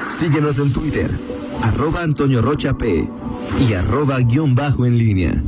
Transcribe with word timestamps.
Síguenos 0.00 0.58
en 0.58 0.72
Twitter, 0.72 1.10
arroba 1.62 2.02
Antonio 2.02 2.42
Rocha 2.42 2.76
P 2.76 3.06
y 3.68 3.72
arroba 3.74 4.18
guion 4.20 4.54
bajo 4.54 4.86
en 4.86 4.98
línea. 4.98 5.42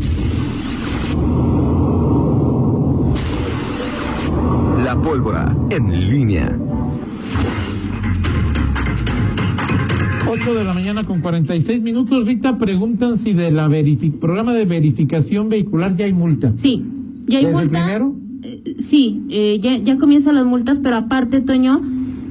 La 4.85 5.01
pólvora 5.01 5.57
en 5.71 6.11
línea. 6.11 6.59
8 10.29 10.55
de 10.55 10.65
la 10.65 10.73
mañana 10.73 11.05
con 11.05 11.21
46 11.21 11.83
minutos. 11.83 12.27
Rita, 12.27 12.57
preguntan 12.59 13.19
si 13.19 13.35
de 13.35 13.51
la 13.51 13.71
programa 14.21 14.55
de 14.55 14.65
verificación 14.65 15.49
vehicular 15.49 15.95
ya 15.97 16.07
hay 16.07 16.13
multa. 16.13 16.53
Sí, 16.57 16.83
ya 17.27 17.39
hay 17.39 17.47
multa. 17.47 17.61
El 17.63 17.69
primero? 17.69 18.15
Eh, 18.43 18.77
sí, 18.83 19.23
eh, 19.31 19.61
ya, 19.63 19.77
ya 19.77 19.99
comienzan 19.99 20.35
las 20.35 20.47
multas, 20.47 20.79
pero 20.79 20.97
aparte, 20.97 21.41
Toño, 21.41 21.81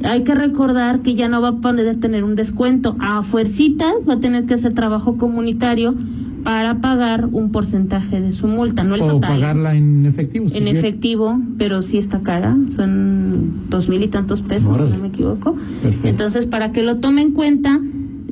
hay 0.04 0.23
que 0.23 0.36
recordar 0.36 0.99
que 0.99 1.15
ya 1.15 1.27
no 1.27 1.41
va 1.41 1.49
a 1.49 1.55
poder 1.57 1.99
tener 1.99 2.23
un 2.23 2.36
descuento. 2.36 2.95
A 2.99 3.23
fuercitas 3.23 3.94
va 4.08 4.16
a 4.16 4.20
tener 4.20 4.45
que 4.45 4.53
hacer 4.53 4.73
trabajo 4.73 5.17
comunitario 5.17 5.95
para 6.44 6.81
pagar 6.81 7.27
un 7.31 7.52
porcentaje 7.52 8.20
de 8.20 8.31
su 8.31 8.48
multa, 8.48 8.84
no 8.84 8.95
el 8.95 9.02
o 9.02 9.20
pagarla 9.20 9.75
en 9.75 10.05
efectivo. 10.05 10.48
en 10.52 10.67
efectivo, 10.67 11.39
pero 11.58 11.81
sí 11.81 11.98
está 11.98 12.22
cara, 12.22 12.58
son 12.75 13.70
dos 13.70 13.89
mil 13.89 14.02
y 14.02 14.08
tantos 14.08 14.41
pesos, 14.41 14.77
si 14.77 14.84
no 14.84 14.98
me 14.98 15.09
equivoco. 15.09 15.55
Entonces, 16.03 16.47
para 16.47 16.72
que 16.72 16.81
lo 16.81 16.97
tome 16.97 17.22
en 17.22 17.31
cuenta, 17.33 17.80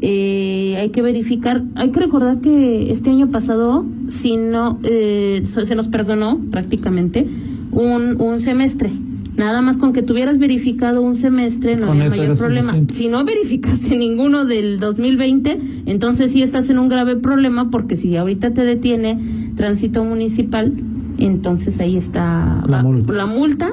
eh, 0.02 0.78
hay 0.80 0.90
que 0.90 1.02
verificar, 1.02 1.62
hay 1.76 1.92
que 1.92 2.00
recordar 2.00 2.40
que 2.42 2.92
este 2.92 3.12
año 3.12 3.28
pasado, 3.28 3.86
si 4.08 4.38
no, 4.38 4.80
eh, 4.84 5.44
se 5.44 5.76
nos 5.76 5.88
perdonó 5.88 6.40
prácticamente 6.50 7.28
un, 7.72 8.20
un 8.20 8.40
semestre 8.40 8.92
Nada 9.40 9.62
más 9.62 9.78
con 9.78 9.94
que 9.94 10.02
tuvieras 10.02 10.38
verificado 10.38 11.02
un 11.02 11.16
semestre 11.16 11.78
no 11.78 11.94
hay 11.94 12.10
mayor 12.10 12.38
problema. 12.38 12.76
Si 12.92 13.08
no 13.08 13.24
verificaste 13.24 13.98
ninguno 13.98 14.44
del 14.44 14.82
2020, 14.82 15.58
entonces 15.86 16.34
sí 16.34 16.44
estás 16.44 16.70
en 16.70 16.78
un 16.78 16.90
grave 16.90 17.16
problema 17.16 17.70
porque 17.72 17.96
si 17.96 18.18
ahorita 18.18 18.54
te 18.54 18.66
detiene 18.66 19.18
tránsito 19.56 20.04
municipal, 20.04 20.74
entonces 21.20 21.80
ahí 21.80 21.96
está 21.96 22.66
la, 22.68 22.84
multa, 23.26 23.72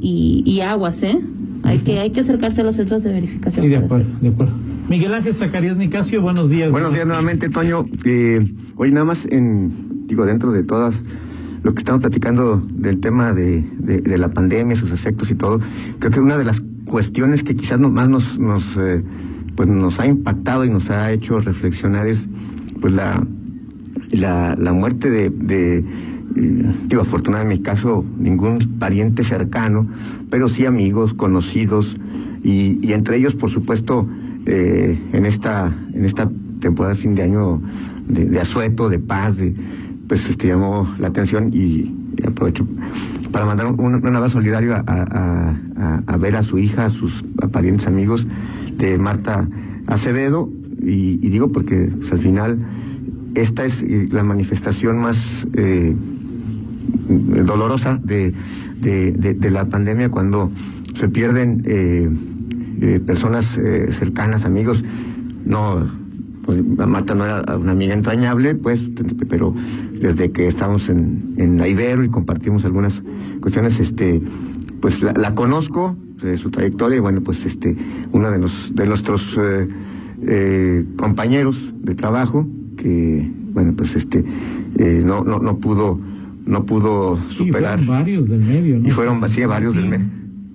y, 0.00 0.60
aguas, 0.60 1.02
¿eh? 1.02 1.18
Hay 1.64 1.78
que 1.78 1.98
hay 1.98 2.10
que 2.10 2.20
acercarse 2.20 2.60
a 2.60 2.64
los 2.64 2.76
centros 2.76 3.02
de 3.02 3.12
verificación. 3.12 3.66
Sí, 3.66 3.68
de 3.68 3.78
acuerdo, 3.78 4.06
de 4.20 4.28
acuerdo. 4.28 4.52
Miguel 4.88 5.12
Ángel 5.12 5.34
Zacarías 5.34 5.76
Nicasio, 5.76 6.22
buenos 6.22 6.50
días. 6.50 6.70
Buenos 6.70 6.94
días 6.94 7.06
nuevamente, 7.06 7.48
Toño. 7.48 7.84
Eh, 8.04 8.48
hoy 8.76 8.92
nada 8.92 9.04
más 9.04 9.26
en 9.26 10.06
digo 10.06 10.24
dentro 10.24 10.52
de 10.52 10.62
todas 10.62 10.94
lo 11.62 11.74
que 11.74 11.78
estamos 11.78 12.00
platicando 12.00 12.62
del 12.72 13.00
tema 13.00 13.32
de, 13.34 13.62
de, 13.78 14.18
la 14.18 14.28
pandemia, 14.28 14.76
sus 14.76 14.92
efectos 14.92 15.30
y 15.30 15.34
todo, 15.34 15.60
creo 15.98 16.10
que 16.10 16.20
una 16.20 16.38
de 16.38 16.44
las 16.44 16.62
cuestiones 16.84 17.42
que 17.42 17.54
quizás 17.54 17.78
más 17.80 18.08
nos, 18.08 18.76
eh, 18.78 19.02
pues 19.56 19.68
nos 19.68 20.00
ha 20.00 20.06
impactado 20.06 20.64
y 20.64 20.70
nos 20.70 20.90
ha 20.90 21.12
hecho 21.12 21.38
reflexionar 21.40 22.06
es 22.06 22.28
pues 22.80 22.94
la, 22.94 23.24
la, 24.12 24.72
muerte 24.72 25.10
de, 25.10 25.30
de 25.30 25.78
eh, 25.78 25.84
digo, 26.86 27.02
afortunadamente 27.02 27.54
en 27.54 27.60
mi 27.60 27.64
caso, 27.64 28.04
ningún 28.18 28.58
pariente 28.78 29.22
cercano, 29.22 29.86
pero 30.30 30.48
sí 30.48 30.64
amigos, 30.64 31.14
conocidos, 31.14 31.96
y, 32.42 32.78
y 32.86 32.94
entre 32.94 33.16
ellos, 33.16 33.34
por 33.34 33.50
supuesto, 33.50 34.08
eh, 34.46 34.98
en 35.12 35.26
esta 35.26 35.70
en 35.92 36.06
esta 36.06 36.30
temporada 36.60 36.94
de 36.94 37.00
fin 37.00 37.14
de 37.14 37.22
año 37.22 37.60
de, 38.08 38.24
de 38.24 38.40
asueto, 38.40 38.88
de 38.88 38.98
paz, 38.98 39.36
de, 39.36 39.54
pues 40.10 40.28
este, 40.28 40.48
llamó 40.48 40.92
la 40.98 41.06
atención 41.06 41.50
y, 41.54 41.94
aprovecho 42.26 42.66
para 43.30 43.46
mandar 43.46 43.66
un, 43.66 43.94
abrazo 43.94 44.38
solidario 44.38 44.74
a, 44.74 46.16
ver 46.18 46.34
a 46.34 46.42
su 46.42 46.58
hija, 46.58 46.86
a 46.86 46.90
sus 46.90 47.22
parientes 47.52 47.86
amigos 47.86 48.26
de 48.76 48.98
Marta 48.98 49.46
Acevedo. 49.86 50.50
Y, 50.82 51.16
digo 51.28 51.52
porque 51.52 51.92
pues, 51.96 52.10
al 52.10 52.18
final 52.18 52.58
esta 53.36 53.64
es 53.64 53.82
eh, 53.84 54.08
la 54.10 54.24
manifestación 54.24 54.98
más 54.98 55.46
eh, 55.54 55.94
dolorosa 57.08 58.00
de, 58.02 58.34
de, 58.80 59.50
la 59.52 59.66
pandemia 59.66 60.08
cuando 60.08 60.50
se 60.92 61.08
pierden 61.08 61.62
eh, 61.66 62.10
personas 63.06 63.60
cercanas, 63.92 64.44
amigos, 64.44 64.82
no 65.44 65.99
pues, 66.44 66.62
Marta 66.64 67.14
no 67.14 67.24
era 67.24 67.56
una 67.56 67.72
amiga 67.72 67.94
entrañable, 67.94 68.54
pues, 68.54 68.90
pero 69.28 69.54
desde 70.00 70.30
que 70.30 70.46
estamos 70.46 70.88
en, 70.88 71.34
en 71.36 71.58
la 71.58 71.68
Ibero 71.68 72.04
y 72.04 72.08
compartimos 72.08 72.64
algunas 72.64 73.02
cuestiones, 73.40 73.78
este, 73.80 74.22
pues 74.80 75.02
la, 75.02 75.34
conozco, 75.34 75.96
de 76.22 76.36
su 76.36 76.50
trayectoria, 76.50 76.96
y 76.96 77.00
bueno, 77.00 77.20
pues 77.20 77.44
este, 77.44 77.76
uno 78.12 78.30
de, 78.30 78.38
los, 78.38 78.74
de 78.74 78.86
nuestros 78.86 79.38
eh, 79.38 79.68
eh, 80.26 80.84
compañeros 80.96 81.74
de 81.82 81.94
trabajo, 81.94 82.46
que, 82.76 83.30
bueno, 83.52 83.74
pues 83.76 83.96
este, 83.96 84.24
eh, 84.78 85.02
no, 85.04 85.22
no, 85.24 85.38
no 85.38 85.58
pudo, 85.58 85.98
no 86.46 86.64
pudo 86.64 87.18
superar. 87.28 87.78
Y 87.80 87.84
fueron 87.84 88.04
varios 88.04 88.28
del 88.28 88.40
medio, 88.40 88.78
¿no? 88.80 88.88
Y 88.88 88.90
fueron, 88.90 89.28
sí, 89.28 89.44
varios 89.44 89.76
del 89.76 89.88
medio. 89.88 90.06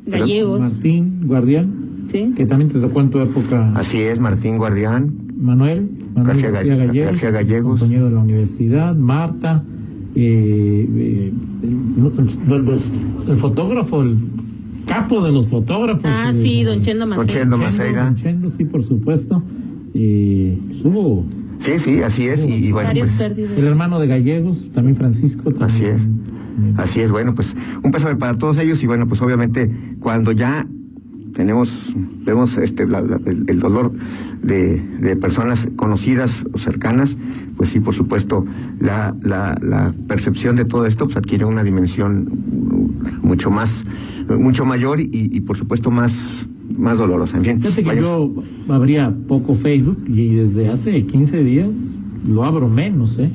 Gallegos. 0.07 0.59
Martín, 0.59 1.21
Guardián. 1.25 1.85
Sí. 2.07 2.33
Que 2.35 2.45
también 2.45 2.69
te 2.69 2.79
tocó 2.79 3.01
en 3.01 3.09
tu 3.09 3.19
época. 3.19 3.71
Así 3.75 4.01
es, 4.01 4.19
Martín 4.19 4.57
Guardián. 4.57 5.24
Manuel, 5.35 5.89
García, 6.15 6.51
Gallegos, 7.31 7.79
compañero 7.79 8.05
de 8.05 8.11
la 8.11 8.21
universidad, 8.21 8.95
Marta, 8.95 9.63
eh, 10.15 10.87
eh, 10.97 11.33
el, 13.27 13.35
fotógrafo, 13.37 14.03
el 14.03 14.17
capo 14.85 15.21
de 15.21 15.31
los 15.31 15.47
fotógrafos. 15.47 16.05
Ah, 16.05 16.31
sí, 16.33 16.63
don 16.63 16.81
Chendo 16.81 17.05
Maceira. 17.05 18.05
Don 18.05 18.15
Chendo, 18.15 18.49
sí, 18.49 18.65
por 18.65 18.83
supuesto. 18.83 19.43
Eh, 19.93 20.57
hubo 20.83 21.25
Sí, 21.59 21.79
sí, 21.79 22.01
así 22.01 22.27
es. 22.27 22.45
Y, 22.45 22.71
bueno, 22.71 22.91
pues, 22.93 23.19
el 23.19 23.63
hermano 23.63 23.99
de 23.99 24.07
Gallegos, 24.07 24.69
también 24.73 24.95
Francisco. 24.95 25.51
así 25.61 25.85
es. 25.85 26.01
Así 26.77 27.01
es, 27.01 27.11
bueno, 27.11 27.35
pues 27.35 27.55
un 27.83 27.91
pésame 27.91 28.15
para 28.15 28.37
todos 28.37 28.57
ellos 28.59 28.81
y 28.81 28.87
bueno, 28.87 29.07
pues 29.07 29.21
obviamente 29.21 29.69
cuando 29.99 30.31
ya 30.31 30.65
tenemos, 31.35 31.93
vemos 32.25 32.57
este, 32.57 32.83
el, 32.83 33.59
dolor 33.59 33.91
de, 34.41 34.79
de, 34.79 35.15
personas 35.17 35.67
conocidas 35.75 36.45
o 36.53 36.57
cercanas, 36.57 37.17
pues 37.57 37.69
sí, 37.69 37.81
por 37.81 37.93
supuesto, 37.93 38.45
la, 38.79 39.13
la, 39.21 39.57
la, 39.61 39.93
percepción 40.07 40.55
de 40.55 40.63
todo 40.63 40.85
esto 40.85 41.05
pues 41.05 41.17
adquiere 41.17 41.43
una 41.43 41.63
dimensión 41.63 42.29
mucho 43.21 43.51
más, 43.51 43.85
mucho 44.29 44.65
mayor 44.65 45.01
y, 45.01 45.09
y 45.11 45.41
por 45.41 45.57
supuesto 45.57 45.91
más, 45.91 46.47
más 46.77 46.97
dolorosa. 46.97 47.37
En 47.37 47.43
fin, 47.43 47.61
Fíjate 47.61 47.83
que 47.83 47.97
yo 47.97 48.33
abría 48.69 49.13
poco 49.27 49.55
Facebook 49.55 50.03
y 50.07 50.35
desde 50.35 50.69
hace 50.69 51.03
15 51.05 51.43
días 51.43 51.69
lo 52.27 52.45
abro 52.45 52.69
menos, 52.69 53.19
¿eh? 53.19 53.29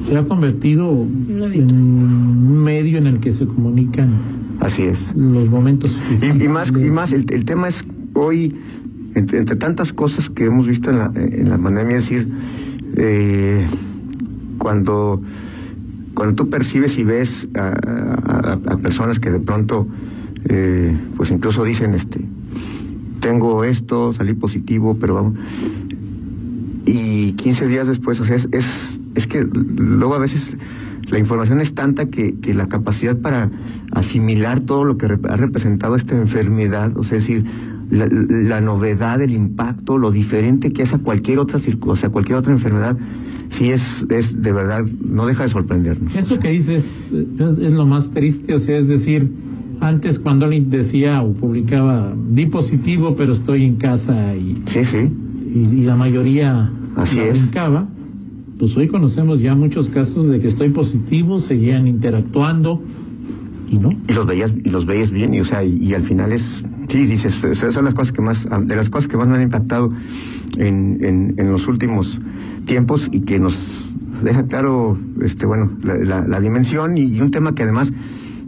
se 0.00 0.16
ha 0.16 0.24
convertido 0.24 1.06
en 1.28 1.70
un 1.70 2.64
medio 2.64 2.98
en 2.98 3.06
el 3.06 3.20
que 3.20 3.32
se 3.32 3.46
comunican 3.46 4.10
Así 4.62 4.84
es. 4.84 5.08
Los 5.16 5.48
momentos. 5.48 6.00
Y, 6.22 6.48
más, 6.48 6.70
y 6.70 6.90
más 6.90 7.12
el, 7.12 7.26
el, 7.30 7.44
tema 7.44 7.66
es 7.66 7.84
hoy, 8.14 8.56
entre, 9.16 9.44
tantas 9.56 9.92
cosas 9.92 10.30
que 10.30 10.44
hemos 10.44 10.68
visto 10.68 10.90
en 10.90 10.98
la, 10.98 11.10
en 11.14 11.50
la 11.50 11.58
pandemia, 11.58 11.96
es 11.96 12.04
decir, 12.04 12.28
eh, 12.96 13.66
cuando, 14.58 15.20
cuando 16.14 16.36
tú 16.36 16.48
percibes 16.48 16.96
y 16.98 17.02
ves 17.02 17.48
a, 17.54 18.56
a, 18.70 18.76
personas 18.76 19.18
que 19.18 19.32
de 19.32 19.40
pronto, 19.40 19.88
eh, 20.48 20.96
pues 21.16 21.32
incluso 21.32 21.64
dicen, 21.64 21.94
este, 21.94 22.20
tengo 23.20 23.64
esto, 23.64 24.12
salí 24.12 24.34
positivo, 24.34 24.96
pero 25.00 25.14
vamos. 25.14 25.34
Y 26.86 27.32
15 27.32 27.66
días 27.66 27.88
después, 27.88 28.20
o 28.20 28.24
sea, 28.24 28.36
es, 28.36 28.48
es, 28.52 29.00
es 29.16 29.26
que 29.26 29.42
luego 29.42 30.14
a 30.14 30.18
veces 30.18 30.56
la 31.12 31.18
información 31.18 31.60
es 31.60 31.74
tanta 31.74 32.06
que, 32.06 32.34
que 32.40 32.54
la 32.54 32.66
capacidad 32.66 33.16
para 33.16 33.50
asimilar 33.92 34.60
todo 34.60 34.84
lo 34.84 34.96
que 34.96 35.06
ha 35.06 35.36
representado 35.36 35.94
esta 35.94 36.16
enfermedad, 36.16 36.96
o 36.96 37.04
sea, 37.04 37.18
es 37.18 37.26
decir, 37.26 37.44
la, 37.90 38.60
novedad, 38.62 39.20
el 39.20 39.32
impacto, 39.32 39.98
lo 39.98 40.10
diferente 40.10 40.72
que 40.72 40.82
es 40.82 40.94
a 40.94 40.98
cualquier 40.98 41.38
otra 41.38 41.60
o 41.80 41.96
sea, 41.96 42.08
cualquier 42.08 42.38
otra 42.38 42.52
enfermedad, 42.52 42.96
sí 43.50 43.70
es, 43.70 44.06
es 44.08 44.42
de 44.42 44.52
verdad, 44.52 44.84
no 45.04 45.26
deja 45.26 45.42
de 45.42 45.50
sorprendernos. 45.50 46.14
Eso 46.14 46.40
que 46.40 46.48
dices 46.48 47.02
es, 47.12 47.72
lo 47.72 47.84
más 47.84 48.12
triste, 48.12 48.54
o 48.54 48.58
sea, 48.58 48.78
es 48.78 48.88
decir, 48.88 49.30
antes 49.80 50.18
cuando 50.18 50.46
alguien 50.46 50.70
decía 50.70 51.20
o 51.22 51.34
publicaba, 51.34 52.14
di 52.30 52.46
positivo, 52.46 53.14
pero 53.16 53.34
estoy 53.34 53.64
en 53.64 53.76
casa 53.76 54.34
y, 54.34 54.54
sí, 54.68 54.84
sí. 54.84 55.10
y, 55.54 55.82
la 55.82 55.96
mayoría 55.96 56.70
Así 56.96 57.20
brincaba, 57.20 57.88
pues 58.62 58.76
hoy 58.76 58.86
conocemos 58.86 59.40
ya 59.40 59.56
muchos 59.56 59.90
casos 59.90 60.28
de 60.28 60.38
que 60.38 60.46
estoy 60.46 60.68
positivo, 60.68 61.40
seguían 61.40 61.88
interactuando 61.88 62.80
y 63.68 63.76
no. 63.76 63.90
Y 64.06 64.12
los 64.12 64.24
veías, 64.24 64.54
y 64.62 64.70
los 64.70 64.86
veías 64.86 65.10
bien, 65.10 65.34
y 65.34 65.40
o 65.40 65.44
sea, 65.44 65.64
y, 65.64 65.92
al 65.94 66.02
final 66.02 66.32
es, 66.32 66.62
sí, 66.86 67.06
dices, 67.06 67.42
esas 67.42 67.74
son 67.74 67.86
las 67.86 67.94
cosas 67.94 68.12
que 68.12 68.22
más, 68.22 68.46
de 68.48 68.76
las 68.76 68.88
cosas 68.88 69.08
que 69.08 69.16
más 69.16 69.26
me 69.26 69.34
han 69.34 69.42
impactado 69.42 69.90
en, 70.58 71.34
en, 71.36 71.50
los 71.50 71.66
últimos 71.66 72.20
tiempos 72.64 73.08
y 73.10 73.22
que 73.22 73.40
nos 73.40 73.58
deja 74.22 74.46
claro, 74.46 74.96
este, 75.22 75.44
bueno, 75.44 75.68
la, 75.82 76.20
la, 76.20 76.38
dimensión 76.38 76.96
y, 76.96 77.20
un 77.20 77.32
tema 77.32 77.56
que 77.56 77.64
además 77.64 77.92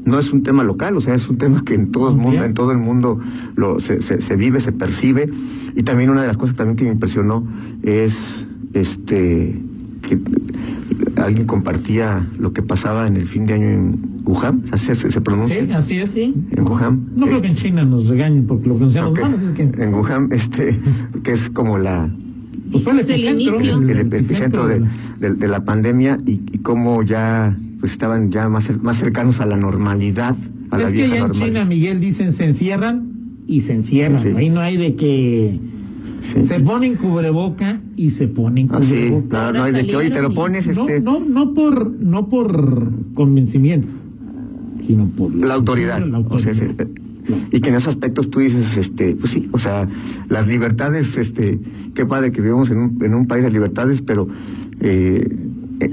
no 0.05 0.20
es 0.20 0.32
un 0.32 0.44
tema 0.44 0.62
local, 0.62 0.96
o 0.96 1.00
sea, 1.00 1.17
es 1.17 1.28
un 1.28 1.38
tema 1.38 1.64
que 1.64 1.75
en 1.75 1.90
todo 1.90 2.10
el 2.10 2.17
mundo, 2.17 2.44
en 2.44 2.55
todo 2.55 2.70
el 2.70 2.78
mundo 2.78 3.19
lo, 3.56 3.81
se, 3.81 4.00
se, 4.00 4.37
vive, 4.37 4.60
se 4.60 4.70
percibe. 4.70 5.28
Y 5.75 5.82
también 5.82 6.10
una 6.10 6.20
de 6.20 6.28
las 6.28 6.37
cosas 6.37 6.55
también 6.55 6.76
que 6.76 6.84
me 6.84 6.93
impresionó 6.93 7.44
es 7.82 8.46
este 8.75 9.60
que 10.05 10.19
alguien 11.21 11.47
compartía 11.47 12.27
lo 12.39 12.53
que 12.53 12.62
pasaba 12.62 13.06
en 13.06 13.17
el 13.17 13.27
fin 13.27 13.47
de 13.47 13.55
año 13.55 13.69
en 13.69 13.97
Wuhan, 14.25 14.65
¿se, 14.77 14.95
se, 14.95 15.21
pronuncia? 15.21 15.65
Sí, 15.65 15.73
así 15.73 15.99
es. 15.99 16.11
Sí. 16.11 16.35
En 16.51 16.67
Wuhan. 16.67 17.09
No 17.15 17.27
creo 17.27 17.41
que 17.41 17.47
en 17.49 17.53
este, 17.53 17.69
China 17.69 17.85
nos 17.85 18.06
regañen 18.06 18.47
porque 18.47 18.69
lo 18.69 18.75
pronunciamos 18.77 19.19
mal. 19.19 19.35
En 19.59 19.95
Wuhan, 19.95 20.29
este, 20.33 20.79
que 21.23 21.33
es 21.33 21.51
como 21.51 21.79
la... 21.79 22.09
Pues 22.71 22.83
fue 22.83 22.93
el 22.93 23.01
epicentro. 23.01 23.61
El, 23.61 23.99
epicentro 23.99 24.67
de, 24.67 24.85
de, 25.21 25.49
la 25.49 25.65
pandemia 25.65 26.19
y, 26.27 26.41
y 26.53 26.59
cómo 26.59 27.03
ya 27.03 27.56
pues 27.79 27.93
estaban 27.93 28.33
ya 28.33 28.49
más, 28.49 28.83
más 28.83 28.97
cercanos 28.97 29.41
a 29.41 29.47
la 29.47 29.56
normalidad, 29.56 30.35
a 30.71 30.79
es 30.79 30.83
la 30.83 30.91
que 30.91 31.09
ya 31.09 31.17
en 31.19 31.31
China, 31.33 31.65
Miguel, 31.67 32.01
dicen 32.01 32.33
se 32.33 32.45
encierran 32.45 33.12
y 33.47 33.61
se 33.61 33.75
encierran. 33.75 34.37
Ahí 34.37 34.49
no 34.49 34.61
hay 34.61 34.77
de 34.77 34.97
que 34.97 35.61
se 36.42 36.60
ponen 36.60 36.96
cubreboca 36.96 37.81
y 37.96 38.10
se 38.10 38.28
ponen 38.28 38.69
ah, 38.72 38.78
cubreboca. 38.78 39.52
no, 39.52 39.62
hay 39.62 39.72
de 39.72 39.86
que 39.86 39.96
hoy 39.96 40.10
te 40.10 40.22
lo 40.22 40.34
pones 40.34 40.66
este... 40.66 41.00
No, 41.00 41.20
no, 41.20 41.54
por, 41.54 41.90
no 41.90 42.28
por 42.28 42.90
convencimiento, 43.14 43.88
sino 44.86 45.06
por 45.06 45.34
la, 45.34 45.54
autoridad. 45.54 46.02
Eh, 46.02 46.88
y 47.52 47.60
que 47.60 47.70
en 47.70 47.76
esos 47.76 47.94
aspectos 47.94 48.31
tú 48.31 48.40
dices, 48.40 48.76
este, 48.76 49.14
pues 49.14 49.32
sí, 49.32 49.48
o 49.52 49.58
sea, 49.58 49.88
las 50.28 50.46
libertades, 50.46 51.16
este, 51.16 51.58
qué 51.94 52.04
padre 52.04 52.32
que 52.32 52.40
vivimos 52.40 52.70
en 52.70 52.78
un, 52.78 52.98
en 53.02 53.14
un 53.14 53.26
país 53.26 53.44
de 53.44 53.50
libertades, 53.50 54.02
pero 54.02 54.28
eh, 54.81 55.36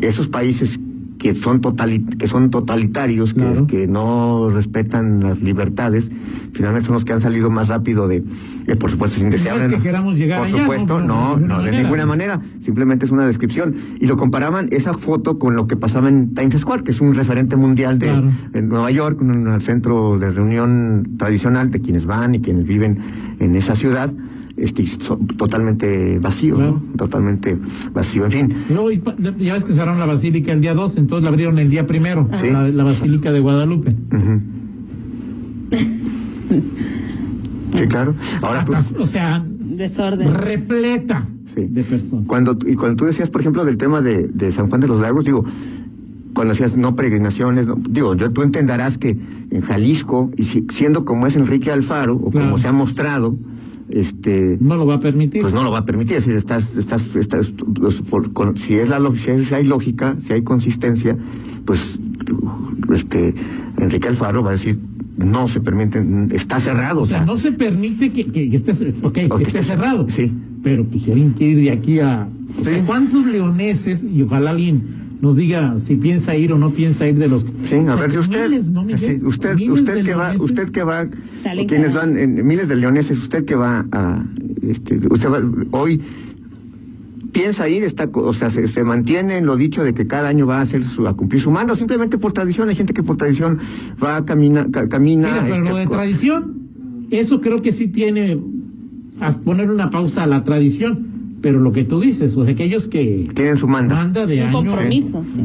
esos 0.02 0.28
países 0.28 0.80
que 1.22 1.36
son 1.36 1.62
que 1.62 2.28
son 2.28 2.50
totalitarios, 2.50 3.36
que, 3.36 3.66
que, 3.68 3.88
no 3.88 4.50
respetan 4.50 5.20
las 5.22 5.44
libertades, 5.44 6.12
finalmente 6.52 6.88
son 6.88 6.96
los 6.96 7.06
que 7.06 7.14
han 7.14 7.22
salido 7.22 7.52
más 7.52 7.68
rápido 7.68 8.08
de, 8.08 8.24
eh, 8.66 8.76
por 8.76 8.90
supuesto, 8.90 9.20
sin 9.20 9.30
desear. 9.30 9.70
que 9.70 9.78
queramos 9.78 10.16
llegar 10.16 10.40
por 10.40 10.50
supuesto, 10.50 11.00
no, 11.00 11.38
no, 11.38 11.62
de, 11.62 11.84
ninguna, 11.84 12.08
manera. 12.08 12.42
Simplemente 12.60 13.06
es 13.06 13.12
una 13.12 13.28
descripción. 13.28 13.76
Y 14.00 14.08
lo 14.08 14.18
comparaban 14.18 14.68
esa 14.72 14.96
foto 14.96 15.38
con 15.38 15.56
lo 15.56 15.68
que 15.68 15.78
pasaba 15.78 16.10
en 16.10 16.34
Times 16.34 16.60
Square, 16.60 16.84
que 16.84 16.90
es 16.90 17.02
un 17.02 17.14
referente 17.14 17.56
mundial 17.56 18.00
de 18.00 18.10
en 18.54 18.68
Nueva 18.68 18.90
York, 18.90 19.22
un 19.22 19.62
centro 19.62 20.18
de 20.18 20.32
reunión 20.32 21.18
tradicional 21.20 21.70
de 21.70 21.82
quienes 21.82 22.08
van 22.08 22.34
y 22.34 22.42
quienes 22.42 22.66
viven 22.66 22.98
en 23.40 23.56
esa 23.56 23.76
ciudad 23.76 24.12
este, 24.58 24.86
totalmente 25.38 26.20
vacío, 26.20 26.82
totalmente 26.98 27.58
vacío, 27.94 28.26
en 28.26 28.32
fin. 28.32 28.54
No, 28.70 28.90
ya 28.92 29.54
ves 29.54 29.66
que 29.66 29.74
cerraron 29.74 30.00
la 30.00 30.06
basílica 30.06 30.52
el 30.52 30.62
día 30.62 30.74
2, 30.74 30.98
entonces 30.98 31.24
la 31.24 31.30
abrieron 31.30 31.60
el 31.60 31.70
día 31.70 31.88
primero, 31.88 32.30
la, 32.74 32.84
basílica 32.84 33.32
de 33.32 33.40
Guadalupe. 33.40 33.96
sí, 37.78 37.88
claro. 37.88 38.14
Ahora 38.42 38.66
o 39.00 39.06
sea, 39.06 39.44
desorden. 39.48 40.34
Repleta 40.34 41.26
de 41.56 41.84
personas. 41.84 42.28
Cuando, 42.28 42.58
y 42.66 42.76
cuando 42.76 42.98
tú 42.98 43.06
decías, 43.06 43.30
por 43.30 43.42
ejemplo, 43.42 43.66
del 43.66 43.78
tema 43.78 44.02
de, 44.02 44.28
de 44.28 44.52
San 44.52 44.70
Juan 44.70 44.82
de 44.82 44.88
los 44.88 45.02
Lagos, 45.02 45.26
digo, 45.26 45.46
cuando 46.34 46.54
decías 46.54 46.78
no 46.78 46.96
peregrinaciones, 46.96 47.68
digo, 47.90 48.16
yo, 48.16 48.32
tú 48.32 48.42
entenderás 48.42 48.98
que 48.98 49.18
en 49.50 49.62
Jalisco, 49.62 50.32
y 50.38 50.44
siendo 50.44 51.06
como 51.06 51.28
es 51.28 51.36
Enrique 51.36 51.72
Alfaro, 51.72 52.16
o 52.16 52.32
como 52.32 52.58
se 52.58 52.68
ha 52.68 52.72
mostrado, 52.72 53.36
este 53.94 54.58
no 54.60 54.76
lo 54.76 54.86
va 54.86 54.96
a 54.96 55.00
permitir. 55.00 55.42
pues 55.42 55.54
no 55.54 55.64
lo 55.64 55.72
va 55.72 55.80
a 55.80 55.86
permitir 55.86 56.18
es 56.18 56.26
decir 56.26 56.38
estás 56.38 56.76
estás, 56.76 57.16
estás 57.16 57.54
pues, 57.76 58.02
si 58.56 58.76
es 58.76 58.90
la 58.90 59.00
si, 59.16 59.54
hay 59.54 59.66
lógica 59.66 60.16
si 60.20 60.34
hay 60.34 60.42
consistencia 60.42 61.18
pues 61.66 62.00
este 62.94 63.34
Enrique 63.78 64.08
Alfaro 64.08 64.44
va 64.44 64.50
a 64.50 64.54
decir 64.54 64.78
no 65.18 65.48
se 65.48 65.62
permite 65.62 66.04
está 66.32 66.60
cerrado 66.60 67.02
o 67.02 67.06
sea, 67.06 67.26
no 67.26 67.38
se 67.38 67.52
permite 67.52 68.10
que, 68.12 68.32
que, 68.32 68.56
esté 68.56 68.72
okay, 69.04 69.30
que 69.30 69.44
esté 69.44 69.64
cerrado. 69.64 70.08
sí. 70.10 70.32
Pero 70.64 70.86
pues 70.86 71.04
si 71.04 71.12
alguien 71.12 71.32
quiere 71.32 71.54
ir 71.54 71.60
de 71.62 71.72
aquí 71.72 72.00
a 72.00 72.28
cuántos 72.86 73.26
leoneses 73.26 74.04
y 74.04 74.22
ojalá 74.22 74.52
alguien 74.52 75.01
nos 75.22 75.36
diga 75.36 75.80
si 75.80 75.96
piensa 75.96 76.36
ir 76.36 76.52
o 76.52 76.58
no 76.58 76.72
piensa 76.72 77.08
ir 77.08 77.16
de 77.18 77.28
los 77.28 77.46
sí 77.64 77.76
a 77.88 77.96
ver 77.96 78.12
si 78.12 78.18
usted 78.18 79.24
usted 79.24 79.70
usted 79.70 80.04
que 80.04 80.16
va 80.16 80.34
usted 80.38 80.72
que 80.72 80.84
va 80.84 81.08
quienes 81.68 81.94
van 81.94 82.18
en 82.18 82.46
miles 82.46 82.68
de 82.68 82.76
leoneses 82.76 83.18
usted 83.18 83.46
que 83.46 83.56
va 83.56 83.86
a 83.92 84.24
este 84.68 85.00
usted 85.10 85.30
va, 85.30 85.42
hoy 85.72 86.02
piensa 87.32 87.70
ir 87.70 87.84
está 87.84 88.10
o 88.12 88.34
sea 88.34 88.50
se, 88.50 88.84
mantiene 88.84 89.38
en 89.38 89.46
lo 89.46 89.58
dicho 89.58 89.84
de 89.84 89.94
que 89.94 90.08
cada 90.08 90.28
año 90.28 90.48
va 90.48 90.58
a 90.58 90.62
hacer 90.62 90.84
su 90.84 91.08
a 91.08 91.16
cumplir 91.16 91.40
su 91.40 91.52
mando 91.52 91.76
simplemente 91.76 92.18
por 92.18 92.34
tradición 92.34 92.68
hay 92.68 92.76
gente 92.76 92.94
que 92.94 93.04
por 93.04 93.18
tradición 93.18 93.60
va 94.04 94.18
a 94.18 94.26
camina 94.26 94.68
camina 94.72 95.44
Mira, 95.44 95.44
pero 95.44 95.70
lo 95.70 95.76
de 95.76 95.84
este, 95.84 95.96
tradición 95.96 96.54
eso 97.12 97.42
creo 97.42 97.62
que 97.62 97.72
sí 97.72 97.88
tiene 97.90 98.40
a 99.20 99.32
poner 99.34 99.70
una 99.70 99.92
pausa 99.92 100.24
a 100.24 100.28
la 100.28 100.44
tradición 100.44 101.11
pero 101.42 101.60
lo 101.60 101.72
que 101.72 101.84
tú 101.84 102.00
dices, 102.00 102.38
o 102.38 102.46
sea, 102.46 102.54
aquellos 102.54 102.88
que 102.88 103.30
tienen 103.34 103.58
su 103.58 103.68
manda, 103.68 103.96
manda 103.96 104.26
de 104.28 104.44
Un 104.46 104.52
compromiso, 104.52 105.24
sí. 105.24 105.42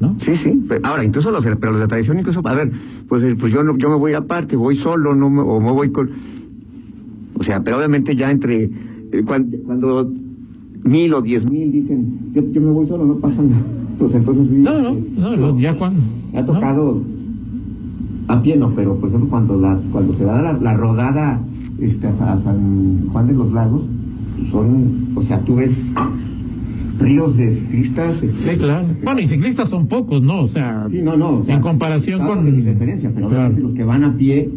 ¿No? 0.00 0.16
Sí, 0.20 0.34
sí. 0.34 0.62
Ahora, 0.82 1.04
incluso 1.04 1.30
los, 1.30 1.44
pero 1.44 1.72
los 1.72 1.80
de 1.80 1.86
tradición, 1.86 2.18
incluso, 2.18 2.40
a 2.44 2.54
ver, 2.54 2.72
pues, 3.06 3.22
eh, 3.22 3.36
pues 3.38 3.52
yo, 3.52 3.62
no, 3.62 3.76
yo 3.78 3.90
me 3.90 3.96
voy 3.96 4.14
aparte, 4.14 4.56
voy 4.56 4.74
solo, 4.74 5.14
no 5.14 5.30
me, 5.30 5.42
o 5.42 5.60
me 5.60 5.70
voy 5.70 5.90
con. 5.90 6.10
O 7.38 7.44
sea, 7.44 7.62
pero 7.62 7.78
obviamente 7.78 8.16
ya 8.16 8.30
entre. 8.30 8.64
Eh, 9.12 9.22
cuando, 9.24 10.10
mil 10.82 11.12
o 11.12 11.20
diez 11.20 11.48
mil 11.48 11.70
dicen, 11.70 12.32
yo, 12.32 12.42
yo 12.50 12.60
me 12.60 12.70
voy 12.70 12.86
solo, 12.86 13.04
no 13.04 13.16
pasa 13.16 13.42
nada. 13.42 13.62
Pues 14.00 14.14
entonces. 14.14 14.50
No, 14.50 14.80
no, 14.80 14.96
no, 15.18 15.36
no 15.36 15.60
ya 15.60 15.76
cuando. 15.76 16.00
Ha 16.34 16.42
tocado 16.42 17.02
a 18.28 18.40
pie, 18.40 18.56
no, 18.56 18.74
pero 18.74 18.96
por 18.96 19.10
ejemplo, 19.10 19.28
cuando, 19.28 19.60
las, 19.60 19.82
cuando 19.88 20.14
se 20.14 20.24
da 20.24 20.40
la, 20.40 20.54
la 20.54 20.72
rodada 20.72 21.38
este, 21.78 22.06
a 22.06 22.12
San 22.12 23.08
Juan 23.08 23.26
de 23.26 23.34
los 23.34 23.52
Lagos 23.52 23.82
son, 24.48 25.08
o 25.14 25.22
sea, 25.22 25.40
tú 25.40 25.56
ves 25.56 25.92
ríos 26.98 27.36
de 27.36 27.50
ciclistas. 27.50 28.22
Este, 28.22 28.52
sí, 28.52 28.58
claro. 28.58 28.86
Bueno, 29.02 29.20
y 29.20 29.26
ciclistas 29.26 29.70
son 29.70 29.86
pocos, 29.86 30.22
¿no? 30.22 30.42
O 30.42 30.48
sea, 30.48 30.86
sí, 30.90 31.00
no, 31.02 31.16
no, 31.16 31.42
en 31.46 31.60
comparación 31.60 32.24
con. 32.26 32.44
De 32.44 32.52
mi 32.52 32.62
referencia, 32.62 33.10
pero 33.14 33.28
obviamente 33.28 33.60
los 33.60 33.72
que 33.72 33.84
van 33.84 34.04
a 34.04 34.16
pie 34.16 34.48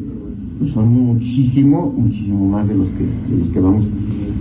pues 0.60 0.72
son 0.72 0.90
muchísimo, 0.90 1.94
muchísimo 1.98 2.48
más 2.48 2.68
de 2.68 2.76
los 2.76 2.90
que, 2.90 3.04
de 3.04 3.40
los 3.40 3.50
que 3.50 3.60
vamos 3.60 3.86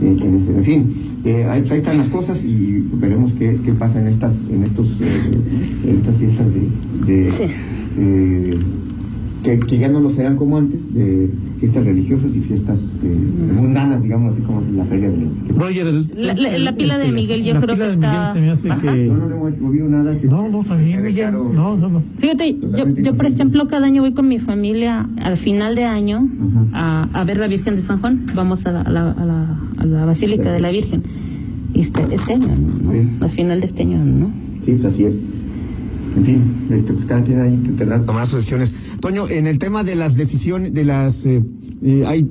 en, 0.02 0.20
en, 0.20 0.36
este, 0.36 0.56
en 0.56 0.64
fin. 0.64 0.94
Eh, 1.24 1.44
ahí, 1.44 1.62
ahí, 1.70 1.76
están 1.78 1.98
las 1.98 2.08
cosas 2.08 2.42
y 2.44 2.84
veremos 2.94 3.32
qué, 3.38 3.56
qué 3.64 3.72
pasa 3.72 4.00
en 4.00 4.08
estas 4.08 4.42
en 4.50 4.64
estos 4.64 5.00
eh, 5.00 5.86
en 5.86 5.96
estas 5.96 6.16
fiestas 6.16 6.46
de, 6.52 7.12
de 7.12 7.30
sí. 7.30 7.44
Que, 9.42 9.58
que, 9.58 9.78
ya 9.78 9.88
no 9.88 10.00
lo 10.00 10.10
serán 10.10 10.36
como 10.36 10.56
antes 10.56 10.94
de 10.94 11.28
fiestas 11.58 11.84
religiosas 11.84 12.34
y 12.34 12.40
fiestas 12.40 12.80
eh, 13.02 13.16
mundanas, 13.54 14.02
digamos 14.02 14.32
así 14.32 14.42
como 14.42 14.62
la 14.76 14.84
feria 14.84 15.10
de 15.10 15.26
Roger, 15.56 15.86
la, 16.16 16.34
la, 16.34 16.58
la, 16.58 16.76
pila 16.76 16.98
de 16.98 17.12
Miguel 17.12 17.42
yo 17.42 17.60
creo 17.60 17.76
que 17.76 17.88
está... 17.88 18.32
Que... 18.34 19.06
No, 19.06 19.16
no 19.16 19.28
le 19.28 19.34
hemos 19.36 19.58
movido 19.60 19.88
nada. 19.88 20.16
Que 20.16 20.26
no, 20.26 20.48
no, 20.48 20.64
también 20.64 21.02
Miguel, 21.02 21.32
no, 21.32 21.76
no, 21.76 21.88
no. 21.88 22.02
Fíjate, 22.18 22.56
yo, 22.58 22.88
yo 22.88 23.14
por 23.14 23.26
ejemplo 23.26 23.66
cada 23.68 23.86
año 23.86 24.02
voy 24.02 24.12
con 24.12 24.28
mi 24.28 24.38
familia 24.38 25.08
al 25.20 25.36
final 25.36 25.74
de 25.74 25.84
año 25.84 26.28
a, 26.72 27.08
a, 27.12 27.24
ver 27.24 27.38
la 27.38 27.48
Virgen 27.48 27.76
de 27.76 27.82
San 27.82 28.00
Juan. 28.00 28.26
Vamos 28.34 28.66
a 28.66 28.72
la, 28.72 28.82
a 28.82 28.90
la, 28.90 29.10
a 29.10 29.24
la, 29.24 29.60
a 29.78 29.84
la 29.84 30.04
Basílica 30.04 30.52
de 30.52 30.60
la 30.60 30.70
Virgen. 30.70 31.02
Este, 31.74 32.02
este 32.12 32.34
año, 32.34 32.48
¿no? 32.48 32.92
Sí. 32.92 33.08
Al 33.20 33.30
final 33.30 33.60
de 33.60 33.66
este 33.66 33.82
año, 33.82 33.98
¿no? 34.04 34.30
Sí, 34.64 34.72
pues 34.72 34.84
así 34.84 35.04
es. 35.04 35.14
En 36.16 36.24
fin, 36.24 36.68
este, 36.70 36.92
pues 36.92 37.06
cada 37.06 37.22
quien 37.22 37.40
ahí 37.40 37.56
tendrá 37.76 38.04
tomar 38.04 38.26
sus 38.26 38.40
decisiones. 38.40 38.72
Toño, 39.00 39.28
en 39.28 39.46
el 39.46 39.58
tema 39.58 39.82
de 39.82 39.96
las 39.96 40.16
decisiones, 40.16 40.72
de 40.72 40.84
las, 40.84 41.24
eh, 41.26 41.42
eh, 41.82 42.04
hay 42.06 42.30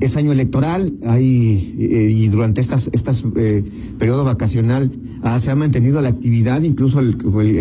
es 0.00 0.16
año 0.16 0.32
electoral, 0.32 0.92
hay 1.06 1.74
eh, 1.78 2.10
y 2.10 2.28
durante 2.28 2.60
estas 2.60 2.88
estas 2.92 3.24
eh, 3.36 3.64
periodo 3.98 4.24
vacacional 4.24 4.90
ah, 5.22 5.40
se 5.40 5.50
ha 5.50 5.56
mantenido 5.56 6.00
la 6.00 6.08
actividad, 6.08 6.62
incluso 6.62 7.00
el, 7.00 7.16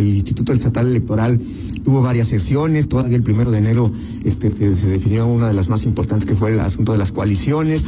Instituto 0.08 0.54
Estatal 0.54 0.88
Electoral 0.88 1.40
tuvo 1.84 2.02
varias 2.02 2.28
sesiones, 2.28 2.90
todavía 2.90 3.18
el 3.18 3.24
primero 3.24 3.50
de 3.50 3.58
enero 3.58 3.92
este 4.24 4.52
se, 4.52 4.76
se, 4.76 4.88
definió 4.88 5.26
una 5.26 5.48
de 5.48 5.54
las 5.54 5.70
más 5.70 5.86
importantes 5.86 6.28
que 6.28 6.36
fue 6.36 6.54
el 6.54 6.60
asunto 6.60 6.92
de 6.92 7.00
las 7.00 7.12
coaliciones, 7.12 7.86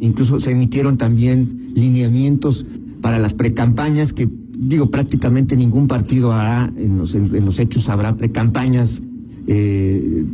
incluso 0.00 0.40
se 0.40 0.52
emitieron 0.52 0.96
también 0.96 1.56
lineamientos 1.74 2.64
para 3.02 3.18
las 3.18 3.34
precampañas 3.34 4.12
que 4.12 4.28
digo 4.58 4.90
prácticamente 4.90 5.56
ningún 5.56 5.86
partido 5.86 6.32
hará 6.32 6.72
en 6.76 6.98
los, 6.98 7.14
en, 7.14 7.44
los 7.44 7.58
hechos 7.58 7.88
habrá 7.88 8.16
precampañas 8.16 9.02
eh, 9.48 10.24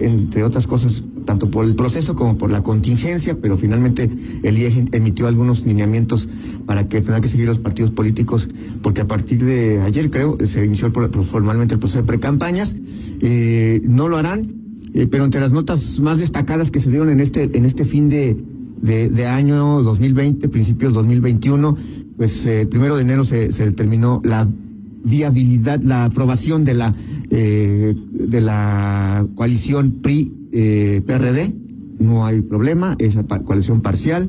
entre 0.00 0.42
otras 0.42 0.66
cosas, 0.66 1.04
tanto 1.26 1.50
por 1.50 1.66
el 1.66 1.74
proceso 1.74 2.14
como 2.14 2.38
por 2.38 2.50
la 2.50 2.62
contingencia, 2.62 3.36
pero 3.40 3.58
finalmente 3.58 4.08
el 4.42 4.58
IEG 4.58 4.88
emitió 4.92 5.26
algunos 5.26 5.66
lineamientos 5.66 6.28
para 6.64 6.88
que 6.88 7.02
tengan 7.02 7.20
que 7.20 7.28
seguir 7.28 7.46
los 7.46 7.58
partidos 7.58 7.90
políticos, 7.90 8.48
porque 8.82 9.02
a 9.02 9.06
partir 9.06 9.44
de 9.44 9.82
ayer, 9.82 10.10
creo, 10.10 10.38
se 10.44 10.64
inició 10.64 10.90
formalmente 10.90 11.74
el 11.74 11.80
proceso 11.80 12.00
de 12.00 12.06
precampañas. 12.06 12.76
Eh, 13.20 13.82
no 13.84 14.08
lo 14.08 14.16
harán, 14.16 14.40
eh, 14.94 15.08
pero 15.10 15.24
entre 15.24 15.42
las 15.42 15.52
notas 15.52 16.00
más 16.00 16.18
destacadas 16.18 16.70
que 16.70 16.80
se 16.80 16.88
dieron 16.88 17.10
en 17.10 17.20
este, 17.20 17.50
en 17.52 17.66
este 17.66 17.84
fin 17.84 18.08
de, 18.08 18.34
de, 18.80 19.10
de 19.10 19.26
año 19.26 19.82
2020, 19.82 20.48
principios 20.48 20.94
2021, 20.94 21.76
pues 22.16 22.46
el 22.46 22.68
primero 22.68 22.96
de 22.96 23.02
enero 23.02 23.24
se, 23.24 23.50
se 23.50 23.64
determinó 23.64 24.20
la 24.24 24.48
viabilidad, 25.04 25.80
la 25.82 26.04
aprobación 26.06 26.64
de 26.64 26.74
la 26.74 26.94
eh, 27.36 27.96
de 28.12 28.40
la 28.40 29.26
coalición 29.34 29.90
PRI-PRD, 30.02 31.40
eh, 31.42 31.54
no 31.98 32.24
hay 32.24 32.42
problema, 32.42 32.94
esa 33.00 33.24
coalición 33.24 33.80
parcial 33.80 34.28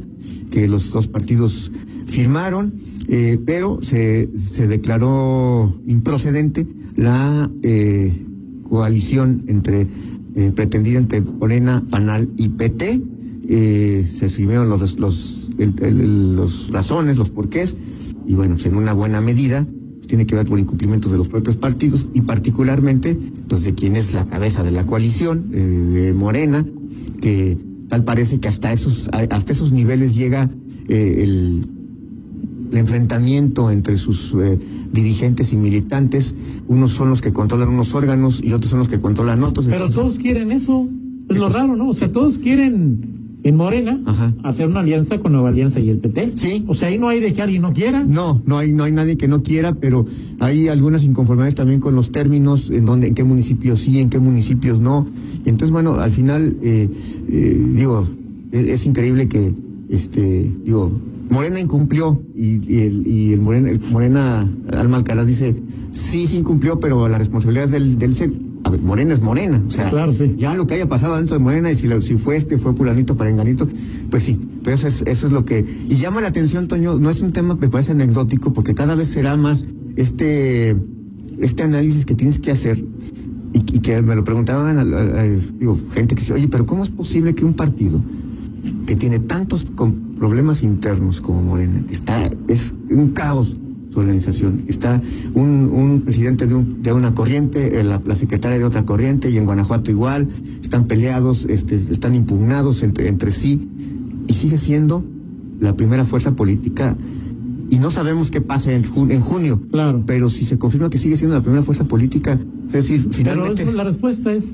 que 0.50 0.68
los 0.68 0.92
dos 0.92 1.08
partidos 1.08 1.72
firmaron, 2.08 2.74
eh, 3.10 3.38
pero 3.46 3.80
se, 3.84 4.36
se 4.36 4.68
declaró 4.68 5.72
improcedente 5.86 6.66
la 6.96 7.48
coalición 8.64 9.44
entre 9.50 9.86
pretendida 10.56 10.98
entre 10.98 11.22
Morena, 11.22 11.84
Panal 11.92 12.28
y 12.38 12.50
PT. 12.50 13.02
se 13.48 14.26
escribieron 14.26 14.68
los, 14.68 14.98
los, 15.00 15.45
los 15.58 16.70
razones, 16.72 17.18
los 17.18 17.30
porqués, 17.30 17.76
y 18.28 18.34
bueno, 18.34 18.56
en 18.64 18.76
una 18.76 18.94
buena 18.94 19.22
medida 19.22 19.66
tiene 20.08 20.26
que 20.26 20.36
ver 20.36 20.46
por 20.46 20.60
incumplimientos 20.60 21.12
de 21.12 21.18
los 21.18 21.28
propios 21.28 21.58
partidos 21.58 22.10
y 22.14 22.22
particularmente 22.22 23.18
pues 23.50 23.64
de 23.64 23.74
quien 23.74 23.96
es 23.96 24.14
la 24.14 24.26
cabeza 24.26 24.64
de 24.64 24.72
la 24.72 24.86
coalición, 24.86 25.50
eh, 25.54 26.14
Morena, 26.16 26.66
que 27.22 27.58
tal 27.90 28.04
parece 28.04 28.40
que 28.40 28.48
hasta 28.48 28.72
esos, 28.72 29.10
hasta 29.30 29.54
esos 29.54 29.72
niveles 29.72 30.16
llega 30.16 30.50
eh, 30.88 31.24
el, 31.24 31.66
enfrentamiento 32.74 33.72
entre 33.72 33.96
sus 33.96 34.34
eh, 34.34 34.60
dirigentes 34.92 35.54
y 35.54 35.56
militantes. 35.56 36.36
Unos 36.68 36.92
son 36.92 37.10
los 37.10 37.22
que 37.22 37.32
controlan 37.32 37.70
unos 37.70 37.94
órganos 37.94 38.44
y 38.44 38.52
otros 38.52 38.72
son 38.72 38.80
los 38.80 38.90
que 38.90 39.00
controlan 39.00 39.44
otros. 39.44 39.68
Pero 39.68 39.90
todos 39.90 40.18
quieren 40.18 40.52
eso. 40.52 40.86
Es 41.30 41.38
lo 41.38 41.48
raro, 41.48 41.78
¿no? 41.78 41.90
O 41.90 41.94
sea, 41.94 42.12
todos 42.12 42.38
quieren 42.38 43.15
en 43.46 43.56
Morena 43.58 44.00
hacer 44.44 44.68
una 44.68 44.80
alianza 44.80 45.20
con 45.20 45.32
Nueva 45.32 45.50
Alianza 45.50 45.80
y 45.80 45.90
el 45.92 46.00
PT. 46.00 46.32
Sí. 46.34 46.66
O 46.68 46.74
sea, 46.74 46.88
ahí 46.88 46.98
no 46.98 47.10
hay 47.10 47.20
de 47.20 47.36
que 47.36 47.44
alguien 47.44 47.62
no 47.62 47.74
quiera. 47.74 48.04
No, 48.04 48.42
no 48.48 48.58
hay, 48.58 48.74
no 48.74 48.84
hay 48.84 48.92
nadie 48.92 49.18
que 49.18 49.28
no 49.28 49.44
quiera, 49.44 49.76
pero 49.76 50.04
hay 50.40 50.68
algunas 50.68 51.04
inconformidades 51.04 51.54
también 51.54 51.80
con 51.80 51.96
los 51.96 52.12
términos, 52.12 52.72
en 52.72 52.88
dónde, 52.88 53.08
en 53.08 53.14
qué 53.14 53.24
municipios 53.24 53.82
sí, 53.82 54.00
en 54.00 54.10
qué 54.10 54.18
municipios 54.18 54.80
no. 54.80 55.06
Y 55.46 55.50
entonces, 55.50 55.72
bueno, 55.72 55.94
al 55.94 56.10
final, 56.10 56.58
eh, 56.64 56.90
eh, 57.30 57.68
digo, 57.76 58.04
e, 58.52 58.72
es, 58.72 58.84
increíble 58.88 59.30
que, 59.30 59.54
este, 59.90 60.52
digo, 60.64 60.92
Morena 61.30 61.60
incumplió 61.60 62.20
y, 62.34 62.56
el, 62.80 63.06
y 63.06 63.34
el 63.34 63.42
Morena, 63.42 63.70
el 63.70 63.80
Morena 63.80 64.50
Alma 64.76 64.98
Alcaraz 64.98 65.28
dice, 65.28 65.56
sí, 65.92 66.26
sí 66.26 66.38
incumplió, 66.38 66.80
pero 66.80 67.08
la 67.08 67.20
responsabilidad 67.20 67.66
es 67.66 67.72
del, 67.72 68.00
del 68.00 68.16
a 68.66 68.70
ver, 68.72 68.82
Morena 68.82 69.14
es 69.14 69.22
Morena, 69.22 69.62
o 69.68 69.70
sea, 69.70 69.92
ya 70.38 70.56
lo 70.56 70.66
que 70.66 70.74
haya 70.74 70.90
pasado 70.90 71.16
dentro 71.18 71.38
de 71.38 71.44
Morena 71.44 71.72
y 71.72 71.76
si, 71.76 71.88
si 72.02 72.18
fue 72.18 72.36
este, 72.36 72.58
fue 72.58 72.74
pulanito, 72.74 73.16
enganito, 73.24 73.68
pues 74.10 74.24
sí, 74.24 74.40
pero 74.64 74.76
eso 74.76 74.88
es, 74.88 75.04
eso 75.06 75.28
es 75.28 75.34
lo 75.34 75.46
que, 75.46 75.64
y 75.88 75.96
llama 75.98 76.20
la 76.20 76.30
atención, 76.30 76.68
Toño, 76.68 76.98
no 76.98 77.12
es 77.12 77.22
un 77.22 77.32
tema, 77.32 77.54
me 77.54 77.70
parece 77.70 77.92
anecdótico, 77.92 78.54
porque 78.54 78.74
cada 78.74 78.96
vez 78.96 79.08
será 79.08 79.38
más 79.38 79.68
este, 79.98 80.76
este 81.38 81.62
análisis 81.62 82.08
que 82.08 82.16
tienes 82.16 82.40
que 82.40 82.52
hacer, 82.52 82.84
y, 83.54 83.80
que 83.82 84.02
me 84.02 84.16
lo 84.16 84.24
preguntaban, 84.24 84.90
digo, 85.60 85.78
gente 85.94 86.16
que 86.16 86.22
dice, 86.22 86.34
oye, 86.34 86.48
pero 86.48 86.66
¿cómo 86.66 86.84
es 86.84 86.90
posible 86.90 87.36
que 87.36 87.46
un 87.46 87.54
partido 87.54 88.02
que 88.88 88.96
tiene 88.96 89.20
tantos 89.20 89.68
problemas 90.18 90.64
internos 90.64 91.22
como 91.22 91.44
Morena, 91.44 91.84
está, 91.92 92.20
es 92.48 92.74
un 92.90 93.12
caos, 93.12 93.58
organización. 94.00 94.64
Está 94.68 95.02
un, 95.34 95.70
un 95.72 96.02
presidente 96.02 96.48
de, 96.48 96.56
un, 96.56 96.84
de, 96.84 96.94
una 96.94 97.14
corriente, 97.14 97.80
eh, 97.80 97.84
la, 97.84 98.02
la, 98.06 98.16
secretaria 98.16 98.58
de 98.58 98.66
otra 98.66 98.84
corriente, 98.84 99.30
y 99.30 99.38
en 99.38 99.46
Guanajuato 99.46 99.92
igual, 99.92 100.28
están 100.62 100.86
peleados, 100.86 101.46
este, 101.50 101.76
están 101.76 102.16
impugnados 102.16 102.84
entre, 102.84 103.08
entre 103.08 103.32
sí, 103.32 103.70
y 104.28 104.34
sigue 104.34 104.58
siendo 104.58 105.04
la 105.60 105.74
primera 105.74 106.06
fuerza 106.06 106.36
política. 106.36 106.96
Y 107.70 107.78
no 107.78 107.90
sabemos 107.90 108.30
qué 108.30 108.42
pasa 108.42 108.72
en, 108.74 108.86
en 109.10 109.22
junio. 109.22 109.60
Claro. 109.72 110.04
Pero 110.06 110.30
si 110.30 110.46
se 110.46 110.58
confirma 110.58 110.90
que 110.90 110.98
sigue 110.98 111.18
siendo 111.18 111.36
la 111.36 111.42
primera 111.42 111.64
fuerza 111.64 111.86
política, 111.86 112.40
es 112.68 112.74
decir, 112.74 113.08
finalmente. 113.12 113.66
Pero 113.66 113.78
la 113.78 113.84
respuesta 113.84 114.32
es. 114.34 114.46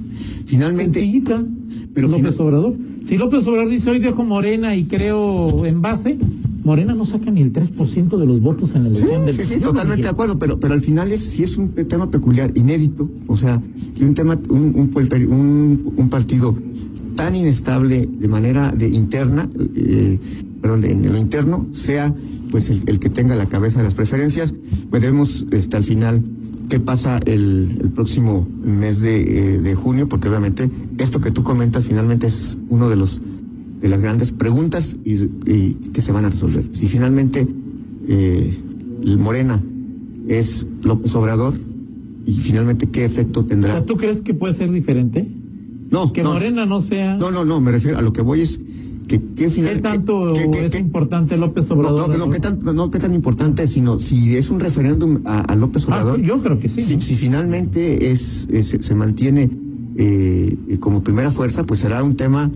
Finalmente. 0.46 1.22
Pero 1.94 2.08
López 2.08 2.40
Obrador. 2.40 2.74
Si 3.06 3.18
López 3.18 3.46
Obrador 3.48 3.70
dice 3.70 3.90
hoy 3.90 4.00
dejo 4.00 4.24
Morena 4.24 4.76
y 4.76 4.86
creo 4.86 5.66
en 5.66 5.82
base, 5.82 6.18
Morena 6.64 6.94
no 6.94 7.06
saca 7.06 7.32
ni 7.32 7.42
el 7.42 7.52
3% 7.52 8.18
de 8.18 8.26
los 8.26 8.42
votos 8.42 8.76
en 8.76 8.84
la 8.84 8.90
elección 8.90 9.26
sí, 9.32 9.40
Sí, 9.40 9.56
sí, 9.56 9.60
totalmente 9.60 10.04
de 10.04 10.10
acuerdo, 10.10 10.38
pero, 10.38 10.60
pero 10.60 10.74
al 10.74 10.82
final 10.82 11.12
es, 11.12 11.22
si 11.22 11.44
es 11.44 11.58
un 11.58 11.72
tema 11.74 12.12
peculiar, 12.12 12.52
inédito, 12.56 13.10
o 13.28 13.38
sea, 13.38 13.62
que 13.98 14.06
un 14.06 14.14
tema, 14.14 14.38
un, 14.50 14.76
un, 14.76 15.94
un, 15.98 16.10
partido 16.10 16.56
tan 17.16 17.36
inestable 17.36 18.02
de 18.02 18.28
manera 18.28 18.72
de 18.72 18.90
interna, 18.90 19.48
eh, 19.76 20.20
perdón, 20.62 20.82
de, 20.82 20.92
en 20.92 21.12
lo 21.12 21.18
interno, 21.18 21.68
sea 21.72 22.14
pues 22.52 22.70
el, 22.70 23.00
que 23.00 23.10
tenga 23.10 23.36
la 23.36 23.48
cabeza 23.48 23.80
de 23.80 23.86
las 23.86 23.96
preferencias. 23.96 24.54
Veremos 24.92 25.46
este, 25.52 25.78
al 25.78 25.84
final 25.84 26.22
qué 26.70 26.80
pasa 26.80 27.20
el, 27.26 27.78
el 27.82 27.90
próximo 27.92 28.48
mes 28.64 29.02
de, 29.02 29.56
eh, 29.56 29.58
de 29.60 29.76
junio, 29.76 30.08
porque 30.08 30.28
obviamente 30.28 30.70
esto 31.00 31.22
que 31.22 31.32
tú 31.32 31.44
comentas 31.44 31.86
finalmente 31.86 32.28
es 32.28 32.60
uno 32.70 32.90
de 32.90 32.98
los 32.98 33.22
de 33.82 33.90
las 33.90 34.02
grandes 34.02 34.32
preguntas 34.32 34.98
y, 35.04 35.18
que 35.94 36.02
se 36.02 36.12
van 36.12 36.26
a 36.26 36.30
resolver. 36.30 36.64
Si 36.72 36.88
finalmente 36.88 37.48
eh, 38.08 38.58
Morena 39.20 39.60
es 40.28 40.68
López 40.84 41.14
Obrador 41.16 41.54
y 42.26 42.34
finalmente 42.34 42.88
qué 42.88 43.06
efecto 43.06 43.44
tendrá. 43.44 43.84
¿Tú 43.84 43.98
crees 43.98 44.22
que 44.22 44.34
puede 44.34 44.54
ser 44.54 44.72
diferente? 44.72 45.28
No. 45.90 46.14
Que 46.14 46.24
Morena 46.24 46.66
no 46.66 46.82
sea. 46.82 47.18
No, 47.18 47.32
no, 47.32 47.44
no, 47.44 47.60
me 47.60 47.72
refiero 47.72 47.98
a 47.98 48.02
lo 48.02 48.14
que 48.14 48.22
voy 48.22 48.42
es 48.42 48.60
que, 49.08 49.20
¿Qué 49.36 49.80
tanto 49.82 50.32
es 50.34 50.76
importante 50.76 51.36
López 51.36 51.70
Obrador? 51.72 52.10
No, 52.10 52.18
no, 52.18 52.30
qué 52.30 52.40
tan, 52.40 52.60
no, 52.60 52.92
qué 52.92 53.00
tan 53.00 53.14
importante, 53.14 53.68
sino 53.68 54.00
si 54.00 54.38
es 54.38 54.50
un 54.50 54.62
referéndum 54.62 55.20
a, 55.26 55.54
López 55.56 55.84
ah, 55.84 55.88
Obrador. 55.88 56.22
yo 56.22 56.42
creo 56.42 56.60
que 56.60 56.70
sí. 56.70 56.82
Si, 56.82 57.02
si 57.02 57.16
finalmente 57.16 58.12
es, 58.12 58.48
se 58.64 58.96
mantiene 58.96 59.50
eh, 59.98 60.78
como 60.80 61.04
primera 61.04 61.30
fuerza, 61.30 61.64
pues 61.66 61.82
será 61.82 62.04
un 62.04 62.16
tema 62.16 62.50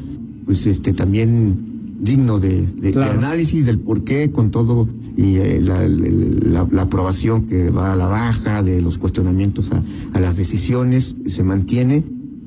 pues 0.46 0.68
este 0.68 0.94
también 0.94 1.76
digno 2.00 2.40
de, 2.40 2.66
análisis 2.96 3.66
del 3.66 3.80
por 3.80 4.04
qué 4.04 4.32
con 4.32 4.52
todo 4.52 4.88
y 5.18 5.38
eh, 5.38 5.62
la, 5.62 6.82
aprobación 6.82 7.48
que 7.48 7.70
va 7.70 7.94
a 7.94 7.96
la 7.96 8.08
baja 8.08 8.62
de 8.64 8.82
los 8.82 8.98
cuestionamientos 8.98 9.72
a, 9.72 10.20
las 10.20 10.38
decisiones 10.38 11.16
se 11.26 11.44
mantiene 11.44 12.04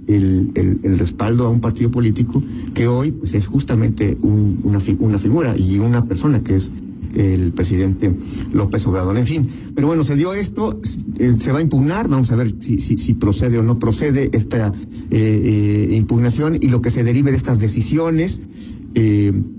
el, 0.06 0.50
el, 0.54 0.98
respaldo 0.98 1.46
a 1.46 1.50
un 1.50 1.60
partido 1.60 1.90
político 1.90 2.42
que 2.74 2.88
hoy 2.88 3.10
pues 3.10 3.34
es 3.34 3.46
justamente 3.46 4.16
una, 4.22 4.80
una 5.00 5.18
figura 5.18 5.56
y 5.56 5.78
una 5.78 6.04
persona 6.04 6.40
que 6.40 6.56
es 6.56 6.72
el 7.14 7.52
presidente 7.52 8.12
López 8.52 8.86
Obrador. 8.86 9.16
En 9.16 9.26
fin, 9.26 9.48
pero 9.74 9.86
bueno, 9.86 10.04
se 10.04 10.16
dio 10.16 10.34
esto, 10.34 10.80
eh, 11.18 11.34
se 11.38 11.52
va 11.52 11.58
a 11.58 11.62
impugnar, 11.62 12.08
vamos 12.08 12.30
a 12.30 12.36
ver 12.36 12.54
si, 12.60 12.78
si, 12.78 13.14
procede 13.14 13.58
o 13.58 13.62
no 13.62 13.78
procede 13.78 14.30
esta 14.32 14.68
eh, 14.68 14.72
eh, 15.10 15.88
impugnación 15.96 16.56
y 16.60 16.68
lo 16.68 16.82
que 16.82 16.90
se 16.90 17.04
derive 17.04 17.30
de 17.30 17.36
estas 17.36 17.58
decisiones 17.58 18.42
en, 18.94 19.54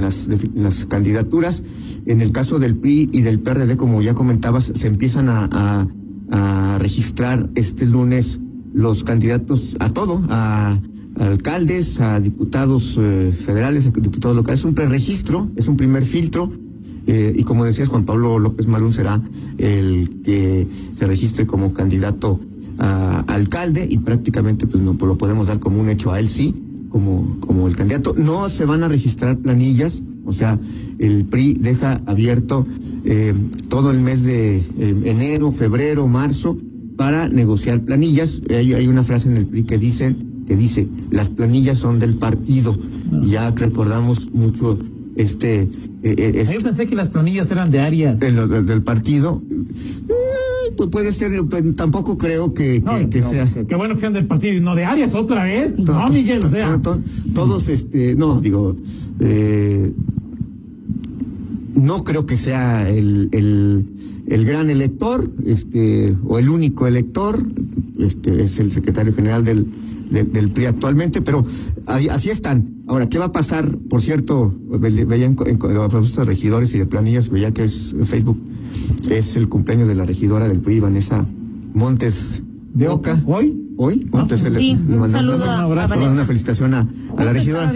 las, 0.00 0.28
las 0.54 0.84
candidaturas. 0.86 1.62
En 2.06 2.20
el 2.20 2.32
caso 2.32 2.58
del 2.58 2.74
PRI 2.76 3.08
y 3.12 3.22
del 3.22 3.40
PRD, 3.40 3.76
como 3.76 4.00
ya 4.00 4.14
comentabas, 4.14 4.64
se 4.74 4.86
empiezan 4.86 5.28
a, 5.28 5.88
a 6.30 6.78
registrar 6.78 7.48
este 7.54 7.86
lunes 7.86 8.40
los 8.72 9.04
candidatos 9.04 9.76
a 9.80 9.90
todo, 9.90 10.22
a 10.28 10.78
alcaldes, 11.20 12.00
a 12.00 12.20
diputados 12.20 12.98
eh, 12.98 13.32
federales, 13.32 13.86
a 13.86 13.90
diputados 13.90 14.36
locales. 14.36 14.60
Es 14.60 14.64
un 14.64 14.74
preregistro, 14.74 15.48
es 15.56 15.68
un 15.68 15.76
primer 15.76 16.04
filtro. 16.04 16.50
Eh, 17.06 17.34
y 17.36 17.42
como 17.44 17.64
decías, 17.64 17.88
Juan 17.88 18.04
Pablo 18.04 18.38
López 18.38 18.66
Marún 18.66 18.92
será 18.92 19.20
el 19.56 20.20
que 20.22 20.66
se 20.94 21.06
registre 21.06 21.46
como 21.46 21.72
candidato 21.72 22.38
a, 22.78 23.20
alcalde 23.28 23.86
y 23.88 23.98
prácticamente 23.98 24.66
pues 24.66 24.82
no 24.82 24.92
lo 24.92 25.16
podemos 25.16 25.46
dar 25.46 25.58
como 25.58 25.80
un 25.80 25.88
hecho 25.88 26.12
a 26.12 26.20
él 26.20 26.28
sí, 26.28 26.54
como, 26.90 27.40
como 27.40 27.66
el 27.66 27.74
candidato. 27.74 28.14
No 28.16 28.48
se 28.48 28.66
van 28.66 28.82
a 28.82 28.88
registrar 28.88 29.38
planillas, 29.38 30.02
o 30.24 30.32
sea, 30.32 30.58
el 30.98 31.24
PRI 31.24 31.54
deja 31.54 32.00
abierto 32.06 32.66
eh, 33.04 33.32
todo 33.68 33.90
el 33.90 34.00
mes 34.00 34.24
de 34.24 34.62
enero, 35.04 35.50
febrero, 35.50 36.06
marzo 36.08 36.58
para 36.96 37.28
negociar 37.28 37.80
planillas. 37.80 38.42
Hay, 38.50 38.74
hay 38.74 38.86
una 38.86 39.02
frase 39.02 39.30
en 39.30 39.38
el 39.38 39.46
PRI 39.46 39.62
que 39.62 39.78
dice 39.78 40.14
que 40.48 40.56
dice, 40.56 40.88
las 41.10 41.28
planillas 41.28 41.78
son 41.78 41.98
del 41.98 42.14
partido. 42.14 42.76
Ya 43.22 43.50
recordamos 43.50 44.32
mucho 44.32 44.78
este... 45.14 45.68
Eh, 46.02 46.14
eh, 46.16 46.44
Yo 46.50 46.60
pensé 46.60 46.86
que 46.86 46.94
las 46.94 47.08
planillas 47.08 47.50
eran 47.50 47.70
de 47.70 47.80
áreas. 47.80 48.18
del 48.18 48.82
partido. 48.82 49.42
Eh, 49.50 50.74
pues 50.76 50.88
puede 50.88 51.12
ser, 51.12 51.32
pues, 51.50 51.76
tampoco 51.76 52.16
creo 52.16 52.54
que, 52.54 52.82
que, 53.10 53.22
sea. 53.22 53.46
Qué 53.68 53.74
bueno 53.74 53.94
que 53.94 54.00
sean 54.00 54.14
del 54.14 54.26
partido 54.26 54.54
y 54.54 54.60
no 54.60 54.74
de 54.74 54.84
áreas 54.86 55.14
otra 55.14 55.44
vez. 55.44 55.78
no, 55.78 56.08
Miguel, 56.08 56.42
o 56.42 56.50
sea. 56.50 56.80
todos, 57.34 57.68
este, 57.68 58.14
no, 58.14 58.40
digo, 58.40 58.74
no 61.74 62.04
creo 62.04 62.24
que 62.26 62.36
sea 62.36 62.88
el, 62.88 63.28
el, 63.32 63.86
el, 64.28 64.44
gran 64.46 64.70
elector, 64.70 65.28
este, 65.44 66.16
o 66.24 66.38
el 66.38 66.48
único 66.48 66.86
elector, 66.86 67.38
este, 67.98 68.44
es 68.44 68.60
el 68.60 68.70
secretario 68.70 69.12
general 69.12 69.44
del, 69.44 69.66
del 70.10 70.50
PRI 70.50 70.66
actualmente, 70.66 71.20
pero 71.22 71.44
así 71.86 72.30
están. 72.30 72.82
Ahora, 72.86 73.08
¿qué 73.08 73.18
va 73.18 73.26
a 73.26 73.32
pasar? 73.32 73.68
Por 73.90 74.00
cierto, 74.00 74.52
veía 74.68 75.26
en, 75.26 75.36
en, 75.46 75.58
de 75.58 76.24
regidores 76.24 76.74
y 76.74 76.78
de 76.78 76.86
planillas, 76.86 77.30
veía 77.30 77.52
que 77.52 77.64
es 77.64 77.94
Facebook, 78.04 78.40
es 79.10 79.36
el 79.36 79.48
cumpleaños 79.48 79.88
de 79.88 79.94
la 79.94 80.04
regidora 80.04 80.48
del 80.48 80.60
PRI, 80.60 80.80
Vanessa 80.80 81.24
Montes 81.74 82.42
de 82.74 82.88
Oca. 82.88 83.20
¿Hoy? 83.26 83.64
Hoy, 83.76 84.08
Montes 84.10 84.42
ah, 84.44 84.50
sí, 84.56 84.76
le, 84.88 84.96
un 84.96 85.08
saludo 85.10 85.44
una, 85.68 86.24
felicitación 86.26 86.74
a, 86.74 86.86
a 87.16 87.24
la 87.24 87.32
regidora. 87.32 87.72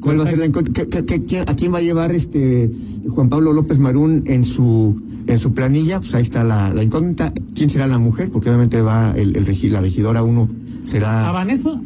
¿Cuál 0.00 0.20
va 0.20 0.24
a 0.24 0.26
ser 0.26 0.38
la 0.38 0.46
¿A 0.46 1.56
quién 1.56 1.72
va 1.72 1.78
a 1.78 1.82
llevar 1.82 2.12
este 2.12 2.70
Juan 3.08 3.28
Pablo 3.28 3.52
López 3.52 3.78
Marún 3.78 4.22
en 4.26 4.44
su 4.44 5.00
en 5.26 5.38
su 5.38 5.54
planilla? 5.54 5.98
Pues 6.00 6.14
ahí 6.14 6.22
está 6.22 6.44
la, 6.44 6.72
la 6.72 6.82
incógnita. 6.82 7.32
¿Quién 7.54 7.68
será 7.68 7.86
la 7.86 7.98
mujer? 7.98 8.30
Porque 8.30 8.48
obviamente 8.48 8.80
va 8.80 9.12
el, 9.16 9.36
el, 9.36 9.72
la 9.72 9.80
regidora 9.80 10.22
uno 10.22 10.48
será. 10.84 11.28
¿A 11.28 11.32
Vanessa? 11.32 11.80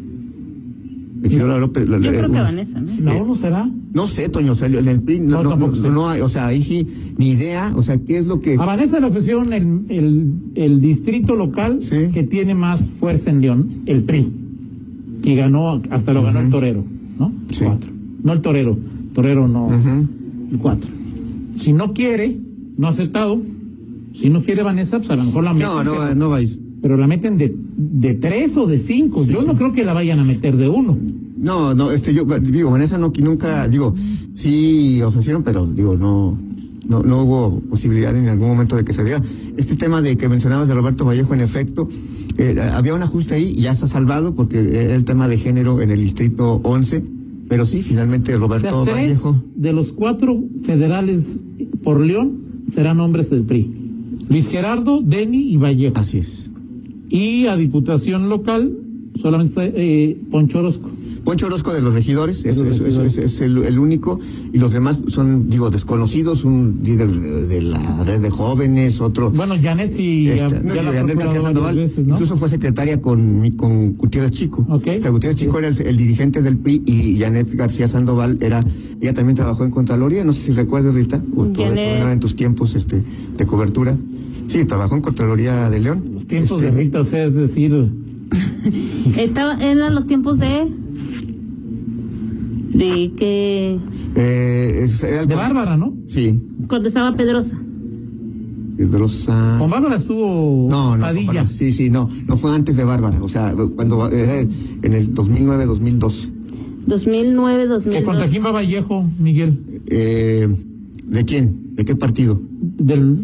Regidora 1.23 1.59
López. 1.59 1.89
Yo 1.89 1.99
creo 2.01 2.31
que 2.31 2.39
Vanessa, 2.39 2.81
¿no? 2.81 2.91
¿La 3.01 3.23
uno 3.23 3.37
será? 3.37 3.71
No 3.95 4.07
sé, 4.07 4.29
Toño, 4.29 4.55
salió 4.55 4.81
en 4.81 4.89
el 4.89 5.03
PRI, 5.03 5.21
no, 5.21 5.43
no, 5.43 5.57
no, 5.57 6.09
hay, 6.09 6.21
o 6.23 6.29
sea, 6.29 6.47
ahí 6.47 6.63
sí, 6.63 6.87
ni 7.19 7.31
idea, 7.31 7.73
o 7.77 7.83
sea, 7.83 7.99
¿qué 7.99 8.17
es 8.17 8.27
lo 8.27 8.41
que...? 8.41 8.55
A 8.55 8.65
Vanessa 8.65 8.99
le 8.99 9.07
ofrecieron 9.07 9.53
el, 9.53 9.85
el, 9.91 10.33
el 10.55 10.81
distrito 10.81 11.37
local 11.37 11.79
que 12.13 12.23
tiene 12.23 12.55
más 12.55 12.89
fuerza 12.99 13.31
en 13.31 13.43
León, 13.43 13.69
el 13.85 14.03
PRI, 14.03 14.33
que 15.23 15.35
ganó, 15.37 15.81
hasta 15.91 16.13
lo 16.15 16.23
ganó 16.23 16.41
el 16.41 16.51
Torero, 16.51 16.85
¿no? 17.19 17.31
Sí. 17.51 17.67
Cuatro. 17.67 17.92
No 18.23 18.33
el 18.33 18.41
Torero, 18.41 18.77
Torero 19.15 19.49
no, 19.49 19.69
el 19.71 20.59
cuatro. 20.59 20.89
Si 21.59 21.73
no 21.73 21.93
quiere, 21.93 22.37
no 22.77 22.87
ha 22.87 22.91
aceptado, 22.91 23.41
si 24.19 24.31
no 24.31 24.43
quiere 24.43 24.63
Vanessa, 24.63 24.99
pues 24.99 25.11
a 25.11 25.17
lo 25.17 25.25
mejor 25.25 25.45
la 25.45 25.53
meten. 25.53 25.69
No, 25.69 25.85
no, 25.85 25.95
va, 25.97 26.15
no 26.15 26.31
va 26.31 26.37
a 26.37 26.43
ir. 26.43 26.61
Pero 26.81 26.97
la 26.97 27.07
meten 27.07 27.39
de, 27.39 27.55
de 27.77 28.15
tres 28.15 28.57
o 28.57 28.67
de 28.67 28.79
cinco, 28.79 29.25
yo 29.25 29.45
no 29.45 29.57
creo 29.57 29.73
que 29.73 29.85
la 29.85 29.93
vayan 29.93 30.19
a 30.19 30.25
meter 30.25 30.57
de 30.57 30.69
uno. 30.69 30.99
No, 31.37 31.75
no, 31.75 31.91
este, 31.91 32.15
yo 32.15 32.25
digo, 32.25 32.71
Vanessa 32.71 32.99
no, 32.99 33.13
nunca, 33.19 33.69
digo, 33.69 33.95
sí 34.35 35.01
ofrecieron, 35.03 35.43
pero 35.43 35.67
digo, 35.67 35.97
no, 35.97 36.39
no, 36.87 37.03
no 37.03 37.23
hubo 37.23 37.61
posibilidad 37.69 38.17
en 38.17 38.29
algún 38.29 38.49
momento 38.49 38.77
de 38.77 38.85
que 38.85 38.93
se 38.93 39.05
diera. 39.05 39.21
Este 39.57 39.77
tema 39.77 40.03
de 40.03 40.17
que 40.17 40.29
mencionabas 40.29 40.69
de 40.69 40.75
Roberto 40.75 41.05
Vallejo, 41.05 41.35
en 41.35 41.41
efecto, 41.41 41.89
eh, 42.39 42.61
había 42.73 42.95
un 42.95 43.03
ajuste 43.03 43.35
ahí, 43.35 43.55
ya 43.55 43.73
está 43.73 43.87
salvado 43.87 44.35
porque 44.35 44.95
el 44.95 45.05
tema 45.05 45.29
de 45.29 45.39
género 45.39 45.81
en 45.81 45.91
el 45.91 46.01
distrito 46.01 46.61
11, 46.65 47.05
pero 47.53 47.67
sí, 47.67 47.83
finalmente 47.83 48.35
Roberto 48.39 48.87
Vallejo. 48.87 49.37
De 49.55 49.75
los 49.75 49.93
cuatro 49.93 50.43
federales 50.65 51.41
por 51.83 52.01
León 52.01 52.33
serán 52.73 52.99
hombres 52.99 53.29
del 53.29 53.43
PRI. 53.43 53.71
Luis 54.31 54.49
Gerardo, 54.49 55.03
Deni 55.03 55.53
y 55.53 55.59
Vallejo. 55.59 55.99
Así 55.99 56.17
es. 56.17 56.51
Y 57.11 57.49
a 57.49 57.57
diputación 57.57 58.31
local 58.31 58.75
solamente 59.21 59.71
eh, 59.77 60.19
Poncho 60.31 60.61
Orozco. 60.61 60.89
Poncho 61.33 61.47
Orozco 61.47 61.73
de 61.73 61.81
los 61.81 61.95
regidores, 61.95 62.45
es, 62.45 62.61
es, 62.61 63.41
el, 63.41 63.79
único, 63.79 64.21
y 64.53 64.59
los 64.59 64.73
demás 64.73 64.99
son, 65.07 65.49
digo, 65.49 65.71
desconocidos, 65.71 66.45
un 66.45 66.81
líder 66.85 67.09
de, 67.09 67.63
la 67.63 68.05
red 68.05 68.21
de 68.21 68.29
jóvenes, 68.29 69.01
otro. 69.01 69.31
Bueno, 69.31 69.55
Janet 69.59 69.99
y. 69.99 70.27
No, 70.27 70.75
Janet 70.75 71.17
García 71.17 71.41
Sandoval, 71.41 71.91
incluso 71.97 72.37
fue 72.37 72.51
secretaria 72.51 73.01
con, 73.01 73.49
con 73.53 73.95
Gutiérrez 73.95 74.33
Chico. 74.33 74.67
Okay. 74.69 74.99
O 74.99 75.01
sea, 75.01 75.11
Gutiérrez 75.11 75.39
Chico 75.39 75.59
era 75.59 75.69
el, 75.69 75.97
dirigente 75.97 76.43
del 76.43 76.59
PRI 76.59 76.83
y 76.85 77.19
Janet 77.19 77.51
García 77.55 77.89
Sandoval 77.89 78.37
era, 78.43 78.63
ella 79.01 79.15
también 79.15 79.35
trabajó 79.35 79.65
en 79.65 79.71
Contraloría, 79.71 80.27
no 80.27 80.35
sé 80.35 80.43
si 80.43 80.53
recuerdas, 80.53 80.95
Rita, 80.95 81.19
o 81.35 81.47
en 81.47 82.21
tus 82.21 82.37
tiempos 82.37 82.75
este, 82.75 83.03
de 83.39 83.47
cobertura. 83.47 83.97
Sí, 84.49 84.67
trabajó 84.67 84.97
en 84.97 85.01
Contraloría 85.01 85.71
de 85.71 85.81
León. 85.81 86.11
Los 86.13 86.27
tiempos 86.27 86.61
de 86.61 86.69
este, 86.69 86.79
Rita, 86.79 87.01
o 87.01 87.05
sea, 87.05 87.25
es 87.25 87.33
decir. 87.33 87.73
Estaba, 89.17 89.55
eran 89.65 89.95
los 89.95 90.07
tiempos 90.07 90.39
de 90.39 90.67
de 92.73 93.13
que... 93.17 93.79
Eh, 94.17 94.87
de 95.27 95.35
Bárbara, 95.35 95.77
¿no? 95.77 95.95
Sí. 96.07 96.41
Cuando 96.69 96.89
estaba 96.89 97.13
Pedrosa. 97.17 97.59
Pedrosa. 98.77 99.57
Con 99.59 99.71
Bárbara 99.71 99.97
estuvo 99.97 100.69
no, 100.69 100.97
no, 100.97 101.03
Padilla. 101.03 101.47
sí, 101.47 101.73
sí, 101.73 101.91
no, 101.91 102.09
no 102.27 102.37
fue 102.37 102.55
antes 102.55 102.77
de 102.77 102.85
Bárbara, 102.85 103.23
o 103.23 103.29
sea, 103.29 103.55
cuando 103.77 104.11
eh, 104.11 104.49
en 104.83 104.93
el 104.93 105.15
2009, 105.15 105.67
2002. 105.67 106.31
2009, 106.87 107.67
2002. 107.67 108.05
¿Contra 108.05 108.27
quién 108.27 108.45
va 108.45 108.51
Vallejo, 108.51 109.05
Miguel? 109.21 109.59
Eh, 109.89 110.49
¿De 111.05 111.25
quién? 111.25 111.75
¿De 111.77 111.85
qué 111.85 111.95
partido? 111.95 112.41
Del 112.79 113.19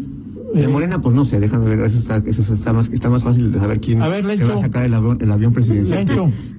de 0.53 0.67
Morena, 0.67 1.01
pues 1.01 1.15
no 1.15 1.25
sé, 1.25 1.39
déjame 1.39 1.65
ver, 1.65 1.79
eso 1.79 1.97
está, 1.97 2.17
eso 2.25 2.53
está 2.53 2.73
más, 2.73 2.89
está 2.89 3.09
más 3.09 3.23
fácil 3.23 3.51
de 3.51 3.59
saber 3.59 3.79
quién 3.79 3.99
se 3.99 4.45
va 4.45 4.53
a 4.53 4.57
sacar 4.57 4.85
el 4.85 4.93
avión, 4.93 5.17
el 5.21 5.31
avión 5.31 5.53
presidencial. 5.53 6.05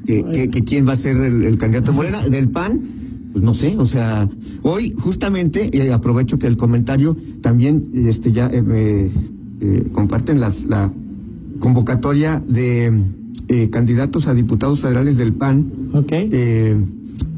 Que, 0.06 0.48
que, 0.50 0.64
quién 0.64 0.86
va 0.86 0.92
a 0.92 0.96
ser 0.96 1.16
el, 1.16 1.58
candidato 1.58 1.92
de 1.92 1.96
Morena. 1.96 2.20
Del 2.28 2.48
PAN, 2.48 2.80
pues 3.32 3.44
no 3.44 3.54
sé, 3.54 3.76
o 3.78 3.86
sea, 3.86 4.28
hoy 4.62 4.94
justamente, 4.98 5.70
y 5.72 5.88
aprovecho 5.88 6.38
que 6.38 6.46
el 6.46 6.56
comentario 6.56 7.16
también, 7.42 7.90
este 7.94 8.32
ya 8.32 8.50
eh, 8.52 9.10
eh, 9.60 9.84
comparten 9.92 10.40
las, 10.40 10.64
la 10.66 10.90
convocatoria 11.58 12.42
de 12.46 12.92
eh, 13.48 13.70
candidatos 13.70 14.26
a 14.26 14.34
diputados 14.34 14.80
federales 14.80 15.18
del 15.18 15.32
PAN, 15.32 15.70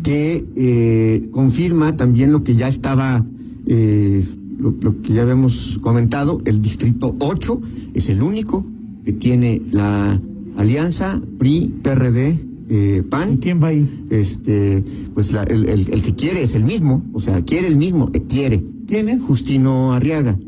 que 0.02 1.28
confirma 1.30 1.96
también 1.96 2.32
lo 2.32 2.42
que 2.42 2.56
ya 2.56 2.68
estaba 2.68 3.24
eh, 3.66 4.24
lo, 4.58 5.02
que 5.02 5.12
ya 5.12 5.22
habíamos 5.22 5.78
comentado, 5.80 6.40
el 6.44 6.62
distrito 6.62 7.14
8 7.18 7.60
es 7.94 8.08
el 8.10 8.22
único 8.22 8.64
que 9.04 9.12
tiene 9.12 9.60
la 9.70 10.20
alianza 10.56 11.20
PRI, 11.38 11.74
PRD, 11.82 12.38
eh, 12.68 13.02
PAN. 13.08 13.38
¿Quién 13.38 13.62
va 13.62 13.68
ahí? 13.68 13.88
Este, 14.10 14.82
pues 15.14 15.34
el, 15.48 15.68
el, 15.68 16.02
que 16.02 16.14
quiere 16.14 16.42
es 16.42 16.54
el 16.54 16.64
mismo, 16.64 17.04
o 17.12 17.20
sea, 17.20 17.42
quiere 17.42 17.68
el 17.68 17.76
mismo, 17.76 18.08
eh, 18.12 18.22
quiere. 18.28 18.62
¿Quién 18.86 19.08
es? 19.08 19.22
Justino 19.22 19.92
Arriaga. 19.92 20.38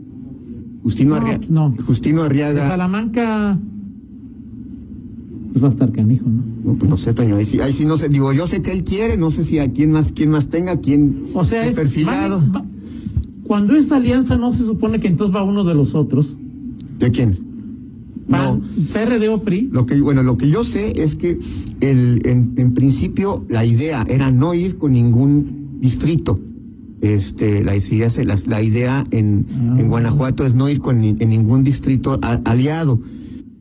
Justino 0.82 1.14
Arriaga. 1.14 1.40
No. 1.48 1.74
Justino 1.86 2.22
Arriaga. 2.22 2.68
Salamanca. 2.68 3.58
Pues 5.52 5.64
va 5.64 5.68
a 5.68 5.72
estar 5.72 5.92
canijo, 5.92 6.28
¿no? 6.28 6.42
No, 6.64 6.74
pues 6.78 6.90
no 6.90 6.96
sé, 6.96 7.14
Toño, 7.14 7.36
ahí 7.36 7.44
sí, 7.44 7.60
ahí 7.60 7.72
sí 7.72 7.84
no 7.84 7.96
sé, 7.96 8.08
digo, 8.08 8.32
yo 8.32 8.46
sé 8.46 8.60
que 8.62 8.72
él 8.72 8.84
quiere, 8.84 9.16
no 9.16 9.30
sé 9.30 9.44
si 9.44 9.58
a 9.58 9.70
quién 9.70 9.92
más, 9.92 10.12
quién 10.12 10.30
más 10.30 10.48
tenga, 10.48 10.80
quién 10.80 11.22
o 11.34 11.44
sea, 11.44 11.66
es, 11.66 11.76
perfilado. 11.76 12.42
Cuando 13.44 13.76
es 13.76 13.92
alianza, 13.92 14.36
¿no 14.36 14.52
se 14.52 14.64
supone 14.64 14.98
que 15.00 15.08
entonces 15.08 15.34
va 15.34 15.42
uno 15.42 15.64
de 15.64 15.74
los 15.74 15.94
otros? 15.94 16.36
¿De 16.98 17.10
quién? 17.10 17.36
no. 18.26 18.60
¿PRD 18.92 19.28
o 19.28 19.38
PRI? 19.38 19.68
Lo 19.70 19.86
que, 19.86 20.00
bueno, 20.00 20.22
lo 20.22 20.38
que 20.38 20.48
yo 20.48 20.64
sé 20.64 21.02
es 21.02 21.14
que 21.14 21.38
el, 21.80 22.22
en, 22.24 22.72
principio 22.72 23.44
la 23.48 23.64
idea 23.64 24.04
era 24.08 24.30
no 24.30 24.54
ir 24.54 24.78
con 24.78 24.92
ningún 24.92 25.78
distrito. 25.80 26.38
Este, 27.02 27.62
la, 27.62 27.76
idea, 27.76 28.08
la, 28.24 28.38
la 28.46 28.62
idea 28.62 29.04
en, 29.10 29.44
ah. 29.50 29.76
en 29.78 29.88
Guanajuato 29.88 30.46
es 30.46 30.54
no 30.54 30.70
ir 30.70 30.80
con 30.80 31.04
en 31.04 31.28
ningún 31.28 31.64
distrito 31.64 32.18
aliado. 32.44 32.98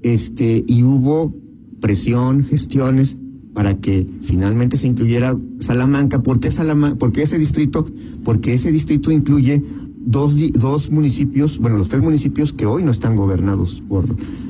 Este, 0.01 0.63
y 0.65 0.83
hubo 0.83 1.33
presión, 1.81 2.43
gestiones 2.45 3.17
para 3.53 3.75
que 3.75 4.05
finalmente 4.21 4.77
se 4.77 4.87
incluyera 4.87 5.35
Salamanca. 5.59 6.21
¿Por 6.21 6.39
qué 6.39 6.51
Salamanca? 6.51 6.97
¿Por 6.97 7.11
qué 7.11 7.23
ese 7.23 7.37
distrito? 7.37 7.85
Porque 8.23 8.53
ese 8.53 8.71
distrito 8.71 9.11
incluye 9.11 9.61
dos, 10.05 10.35
dos 10.53 10.91
municipios, 10.91 11.59
bueno, 11.59 11.77
los 11.77 11.89
tres 11.89 12.03
municipios 12.03 12.53
que 12.53 12.65
hoy 12.65 12.83
no 12.83 12.91
están 12.91 13.15
gobernados 13.15 13.83
por, 13.87 14.05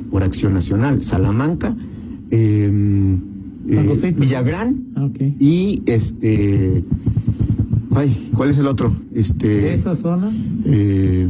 por 0.10 0.24
Acción 0.24 0.54
Nacional. 0.54 1.04
Salamanca, 1.04 1.76
em, 2.32 3.16
eh, 3.70 4.16
Villagrán 4.18 4.86
ah, 4.96 5.10
y 5.40 5.82
este... 5.86 6.84
Ay, 7.96 8.12
¿cuál 8.36 8.50
es 8.50 8.58
el 8.58 8.68
otro? 8.68 8.92
Este... 9.14 9.76
¿Esa 9.76 9.96
zona? 9.96 10.32
Eh, 10.66 11.30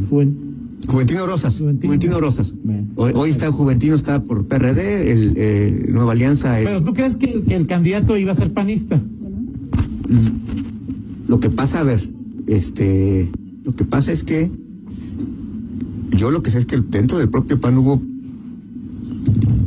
Juventino 0.86 1.26
Rosas. 1.26 1.58
Juventino, 1.58 2.20
Rosas. 2.20 2.54
Hoy, 2.96 3.30
está 3.30 3.50
Juventino, 3.50 3.94
está 3.94 4.22
por 4.22 4.46
PRD, 4.46 5.12
el 5.12 5.34
eh, 5.36 5.86
Nueva 5.88 6.12
Alianza. 6.12 6.56
Pero 6.62 6.82
tú 6.82 6.94
crees 6.94 7.16
que 7.16 7.42
el, 7.48 7.66
candidato 7.66 8.16
iba 8.16 8.32
a 8.32 8.36
ser 8.36 8.52
panista. 8.52 9.00
Lo 11.28 11.40
que 11.40 11.50
pasa, 11.50 11.80
a 11.80 11.82
ver, 11.84 12.00
este, 12.46 13.30
lo 13.64 13.72
que 13.74 13.84
pasa 13.84 14.12
es 14.12 14.24
que 14.24 14.50
yo 16.16 16.30
lo 16.30 16.42
que 16.42 16.50
sé 16.50 16.58
es 16.58 16.66
que 16.66 16.78
dentro 16.78 17.18
del 17.18 17.28
propio 17.28 17.60
PAN 17.60 17.76
hubo 17.78 18.00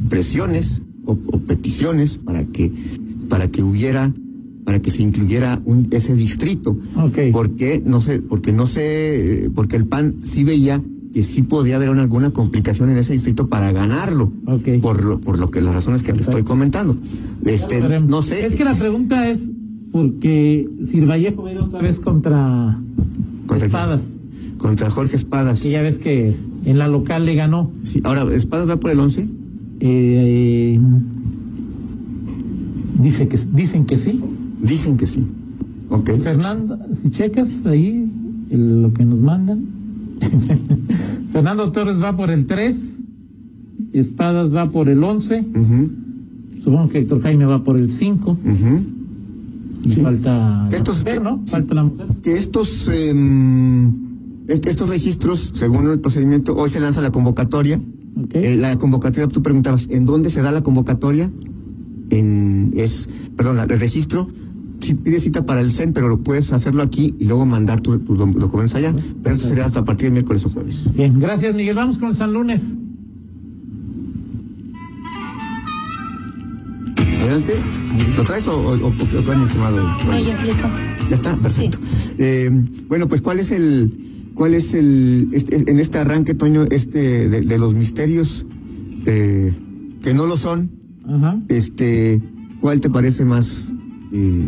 presiones 0.10 0.84
o, 1.06 1.16
peticiones 1.16 2.18
para 2.18 2.44
que 2.46 2.72
para 3.30 3.48
que 3.50 3.64
hubiera 3.64 4.14
para 4.64 4.80
que 4.80 4.92
se 4.92 5.02
incluyera 5.02 5.62
un, 5.66 5.88
ese 5.92 6.14
distrito. 6.14 6.78
Okay. 6.96 7.32
Porque 7.32 7.82
no 7.86 8.02
sé, 8.02 8.22
porque 8.22 8.52
no 8.52 8.68
sé, 8.68 9.50
porque 9.56 9.78
el 9.78 9.86
PAN 9.86 10.16
sí 10.24 10.44
veía 10.44 10.82
que 11.14 11.24
sí 11.24 11.44
podía 11.44 11.78
haber 11.78 11.90
alguna 11.90 12.32
complicación 12.32 12.90
en 12.90 12.98
ese 12.98 13.14
distrito 13.14 13.48
para 13.48 13.72
ganarlo. 13.72 14.32
Por 14.82 15.04
lo, 15.04 15.20
por 15.22 15.40
lo 15.40 15.50
que 15.50 15.62
las 15.62 15.74
razones 15.74 16.04
que 16.04 16.14
te 16.14 16.22
estoy 16.22 16.44
comentando. 16.44 16.96
Este, 17.46 18.00
no 18.02 18.22
sé. 18.22 18.46
Es 18.46 18.56
que 18.56 18.64
la 18.64 18.74
pregunta 18.74 19.30
es 19.30 19.52
porque 19.92 20.70
si 20.90 21.00
Vallejo 21.02 21.44
va 21.44 21.66
otra 21.66 21.82
vez 21.82 22.00
contra, 22.00 22.80
Espadas. 23.56 24.02
Contra 24.58 24.90
Jorge 24.90 25.16
Espadas. 25.16 25.62
Que 25.62 25.72
ya 25.72 25.82
ves 25.82 26.00
que 26.00 26.36
en 26.66 26.78
la 26.78 26.88
local 26.88 27.26
le 27.26 27.36
ganó. 27.36 27.72
Sí, 27.84 28.02
ahora, 28.04 28.24
¿Espadas 28.34 28.70
va 28.70 28.78
por 28.78 28.92
el 28.92 29.00
11? 29.00 29.28
Eh, 29.80 30.80
dice 33.02 33.28
que, 33.28 33.40
dicen 33.54 33.86
que 33.86 33.98
sí. 33.98 34.22
Dicen 34.62 34.98
que 34.98 35.06
sí. 35.06 35.26
Ok. 35.90 36.12
Fernando, 36.22 36.78
si 37.02 37.10
checas 37.10 37.66
ahí 37.66 38.12
lo 38.52 38.94
que 38.94 39.06
nos 39.06 39.20
mandan, 39.20 39.66
Fernando 41.32 41.72
Torres 41.72 42.02
va 42.02 42.16
por 42.16 42.32
el 42.32 42.48
3 42.48 42.98
Espadas 43.94 44.54
va 44.54 44.70
por 44.70 44.90
el 44.90 45.04
11. 45.04 45.46
Supongo 46.64 46.90
que 46.90 47.00
Héctor 47.00 47.22
Jaime 47.22 47.46
va 47.46 47.64
por 47.64 47.78
el 47.78 47.90
5. 47.90 48.38
Y 49.86 49.92
falta 50.02 50.68
estos, 50.72 51.06
mujer, 51.06 51.22
¿no? 51.22 51.44
Falta 51.46 51.74
la 51.74 51.84
mujer. 51.84 52.08
Que 52.22 52.34
estos, 52.34 52.90
eh, 52.92 53.92
estos 54.48 54.90
registros, 54.90 55.52
según 55.56 55.90
el 55.90 56.00
procedimiento, 56.00 56.56
hoy 56.56 56.70
se 56.70 56.80
lanza 56.80 57.02
la 57.02 57.12
convocatoria. 57.12 57.80
Eh, 58.34 58.56
la 58.58 58.78
convocatoria, 58.78 59.28
tú 59.28 59.42
preguntabas, 59.42 59.88
¿en 59.92 60.06
dónde 60.06 60.30
se 60.30 60.42
da 60.42 60.52
la 60.52 60.62
convocatoria? 60.62 61.30
En, 62.10 62.74
es, 62.76 63.10
perdón, 63.36 63.58
el 63.60 63.80
registro 63.80 64.28
sí 64.82 64.94
pide 64.96 65.20
cita 65.20 65.46
para 65.46 65.62
el 65.62 65.72
CEN, 65.72 65.94
pero 65.94 66.08
lo 66.08 66.20
puedes 66.20 66.52
hacerlo 66.54 66.84
aquí 66.84 67.16
y 67.20 67.26
luego 67.26 67.46
mandar 67.46 67.82
tus 67.82 68.04
tu 68.06 68.16
documentos 68.16 68.76
allá. 68.76 68.94
Pero 69.24 69.36
eso 69.36 69.48
sería 69.48 69.66
hasta 69.66 69.80
a 69.80 69.86
partir 69.86 70.06
del 70.06 70.14
miércoles 70.14 70.46
o 70.46 70.50
jueves. 70.50 70.90
Bien, 70.96 71.20
gracias 71.20 71.56
Miguel. 71.56 71.76
Vamos 71.76 71.98
con 71.98 72.10
el 72.10 72.16
San 72.16 72.34
Lunes. 72.34 72.64
Adelante. 77.22 77.54
¿Lo 78.16 78.24
traes 78.24 78.48
o, 78.48 78.58
o, 78.58 78.74
o, 78.74 79.44
estimado? 79.44 79.82
No, 79.82 80.20
ya, 80.20 80.34
está. 80.34 80.98
Ya 81.10 81.16
está, 81.16 81.38
perfecto. 81.38 81.80
Eh, 82.20 82.50
bueno, 82.88 83.08
pues 83.08 83.22
¿cuál 83.22 83.40
es 83.40 83.52
el, 83.52 84.32
cuál 84.34 84.54
es 84.54 84.74
el, 84.74 85.30
este, 85.34 85.70
en 85.70 85.80
este 85.80 85.98
arranque, 85.98 86.34
Toño, 86.34 86.66
este 86.70 87.30
de, 87.30 87.58
los 87.58 87.74
misterios 87.74 88.46
eh, 89.06 89.54
que 90.02 90.14
no 90.14 90.26
lo 90.28 90.38
son? 90.38 90.72
Ajá. 91.08 91.40
Este, 91.50 92.22
¿cuál 92.60 92.82
te 92.82 92.90
parece 92.90 93.26
más 93.26 93.74
eh, 94.12 94.48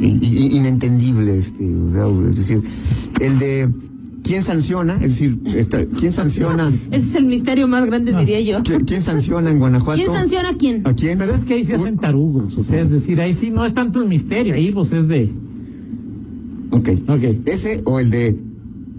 inentendible, 0.00 1.36
este, 1.36 1.64
es 1.64 2.36
decir, 2.36 2.62
el 3.20 3.38
de 3.38 3.68
quién 4.22 4.42
sanciona, 4.42 4.94
es 4.94 5.20
decir, 5.20 5.38
quién 5.98 6.12
sanciona. 6.12 6.72
Ese 6.90 7.08
es 7.08 7.14
el 7.16 7.24
misterio 7.24 7.68
más 7.68 7.84
grande, 7.86 8.12
diría 8.12 8.40
yo. 8.40 8.62
¿Quién, 8.62 9.02
sanciona 9.02 9.50
en 9.50 9.58
Guanajuato? 9.58 10.02
¿Quién 10.02 10.12
sanciona 10.12 10.50
a 10.50 10.56
quién? 10.56 10.86
¿A 10.86 10.94
quién? 10.94 11.18
Pero 11.18 11.34
es 11.34 11.44
que 11.44 11.54
ahí 11.54 11.64
se 11.64 11.74
hacen 11.74 11.98
tarugos, 11.98 12.56
o 12.56 12.64
sea, 12.64 12.80
es 12.80 12.90
decir, 12.90 13.20
ahí 13.20 13.34
sí 13.34 13.50
no 13.50 13.64
es 13.64 13.74
tanto 13.74 14.00
el 14.00 14.08
misterio, 14.08 14.54
ahí 14.54 14.72
pues 14.72 14.92
es 14.92 15.08
de. 15.08 15.28
Ok. 16.70 16.88
okay. 17.08 17.42
Ese 17.46 17.82
o 17.84 17.98
el 17.98 18.10
de 18.10 18.36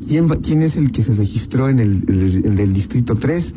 quién 0.07 0.27
quién 0.27 0.61
es 0.61 0.75
el 0.75 0.91
que 0.91 1.03
se 1.03 1.13
registró 1.13 1.69
en 1.69 1.79
el, 1.79 2.03
el 2.07 2.55
del 2.55 2.73
distrito 2.73 3.15
3 3.15 3.55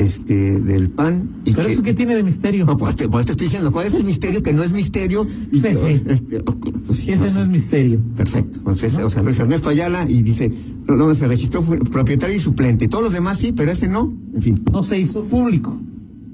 este 0.00 0.60
del 0.60 0.90
pan. 0.90 1.28
Y 1.44 1.52
¿Pero 1.52 1.68
eso 1.68 1.82
qué 1.82 1.94
tiene 1.94 2.14
de 2.14 2.22
misterio? 2.22 2.64
No, 2.64 2.76
pues 2.76 2.96
te, 2.96 3.08
pues 3.08 3.26
te, 3.26 3.32
estoy 3.32 3.46
diciendo, 3.46 3.70
¿cuál 3.72 3.86
es 3.86 3.94
el 3.94 4.04
misterio 4.04 4.42
que 4.42 4.52
no 4.52 4.62
es 4.62 4.72
misterio? 4.72 5.26
Y 5.52 5.58
Este, 5.58 6.40
pues, 6.86 7.08
Ese 7.08 7.16
no, 7.16 7.42
es 7.42 7.48
misterio. 7.48 8.00
Perfecto. 8.16 8.58
Entonces, 8.58 8.98
o 8.98 9.10
sea, 9.10 9.22
Luis 9.22 9.38
Ernesto 9.38 9.68
Ayala 9.68 10.06
y 10.08 10.22
dice, 10.22 10.50
no, 10.86 11.14
se 11.14 11.28
registró 11.28 11.62
propietario 11.62 12.36
y 12.36 12.40
suplente. 12.40 12.88
Todos 12.88 13.04
los 13.04 13.12
demás 13.12 13.38
sí, 13.38 13.52
pero 13.52 13.70
ese 13.70 13.88
no. 13.88 14.14
En 14.34 14.40
fin. 14.40 14.64
No 14.72 14.82
se 14.82 14.98
hizo 14.98 15.24
público. 15.24 15.76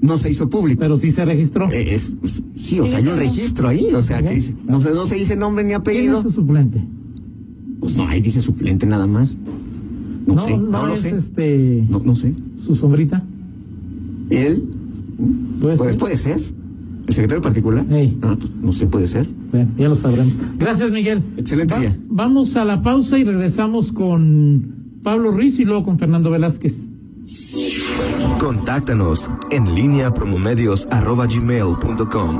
No 0.01 0.17
se 0.17 0.29
hizo 0.29 0.49
público. 0.49 0.79
Pero 0.79 0.97
sí 0.97 1.11
se 1.11 1.25
registró. 1.25 1.69
Eh, 1.71 1.95
es, 1.95 2.13
pues, 2.19 2.43
sí, 2.55 2.79
o 2.79 2.85
sea, 2.85 2.99
hay 2.99 3.07
un 3.07 3.17
registro 3.17 3.67
ahí, 3.67 3.87
o 3.93 4.01
sea, 4.01 4.21
que 4.21 4.33
dice, 4.33 4.55
no, 4.65 4.79
se, 4.79 4.91
no 4.91 5.05
se 5.07 5.15
dice 5.15 5.35
nombre 5.35 5.63
ni 5.63 5.73
apellido. 5.73 6.15
¿Quién 6.15 6.17
es 6.17 6.23
su 6.23 6.31
suplente? 6.31 6.81
Pues 7.79 7.97
no, 7.97 8.07
ahí 8.07 8.21
dice 8.21 8.41
suplente 8.41 8.85
nada 8.85 9.07
más. 9.07 9.37
No, 10.27 10.37
sé, 10.37 10.57
no, 10.57 10.85
lo 10.85 10.95
sé. 10.95 11.15
Este... 11.15 11.83
No, 11.89 11.99
no 11.99 12.15
sé. 12.15 12.33
¿Su 12.63 12.75
sombrita? 12.75 13.23
Él 14.29 14.63
puede, 15.61 15.95
puede, 15.95 16.15
ser. 16.15 16.39
¿El 17.07 17.13
secretario 17.13 17.41
particular? 17.41 17.85
Ah, 18.21 18.35
pues, 18.39 18.55
no 18.61 18.71
sé, 18.73 18.87
puede 18.87 19.07
ser. 19.07 19.25
Bueno, 19.51 19.69
ya 19.77 19.87
lo 19.87 19.95
sabremos. 19.95 20.33
Gracias, 20.57 20.91
Miguel. 20.91 21.23
Excelente 21.37 21.79
día. 21.79 21.95
Vamos 22.09 22.57
a 22.57 22.65
la 22.65 22.83
pausa 22.83 23.17
y 23.17 23.23
regresamos 23.23 23.93
con 23.93 24.99
Pablo 25.03 25.31
Ruiz 25.31 25.59
y 25.59 25.65
luego 25.65 25.85
con 25.85 25.97
Fernando 25.97 26.29
Velázquez. 26.29 26.87
Contáctanos 28.39 29.31
en 29.51 29.73
línea 29.73 30.13
promomedios.com 30.13 32.35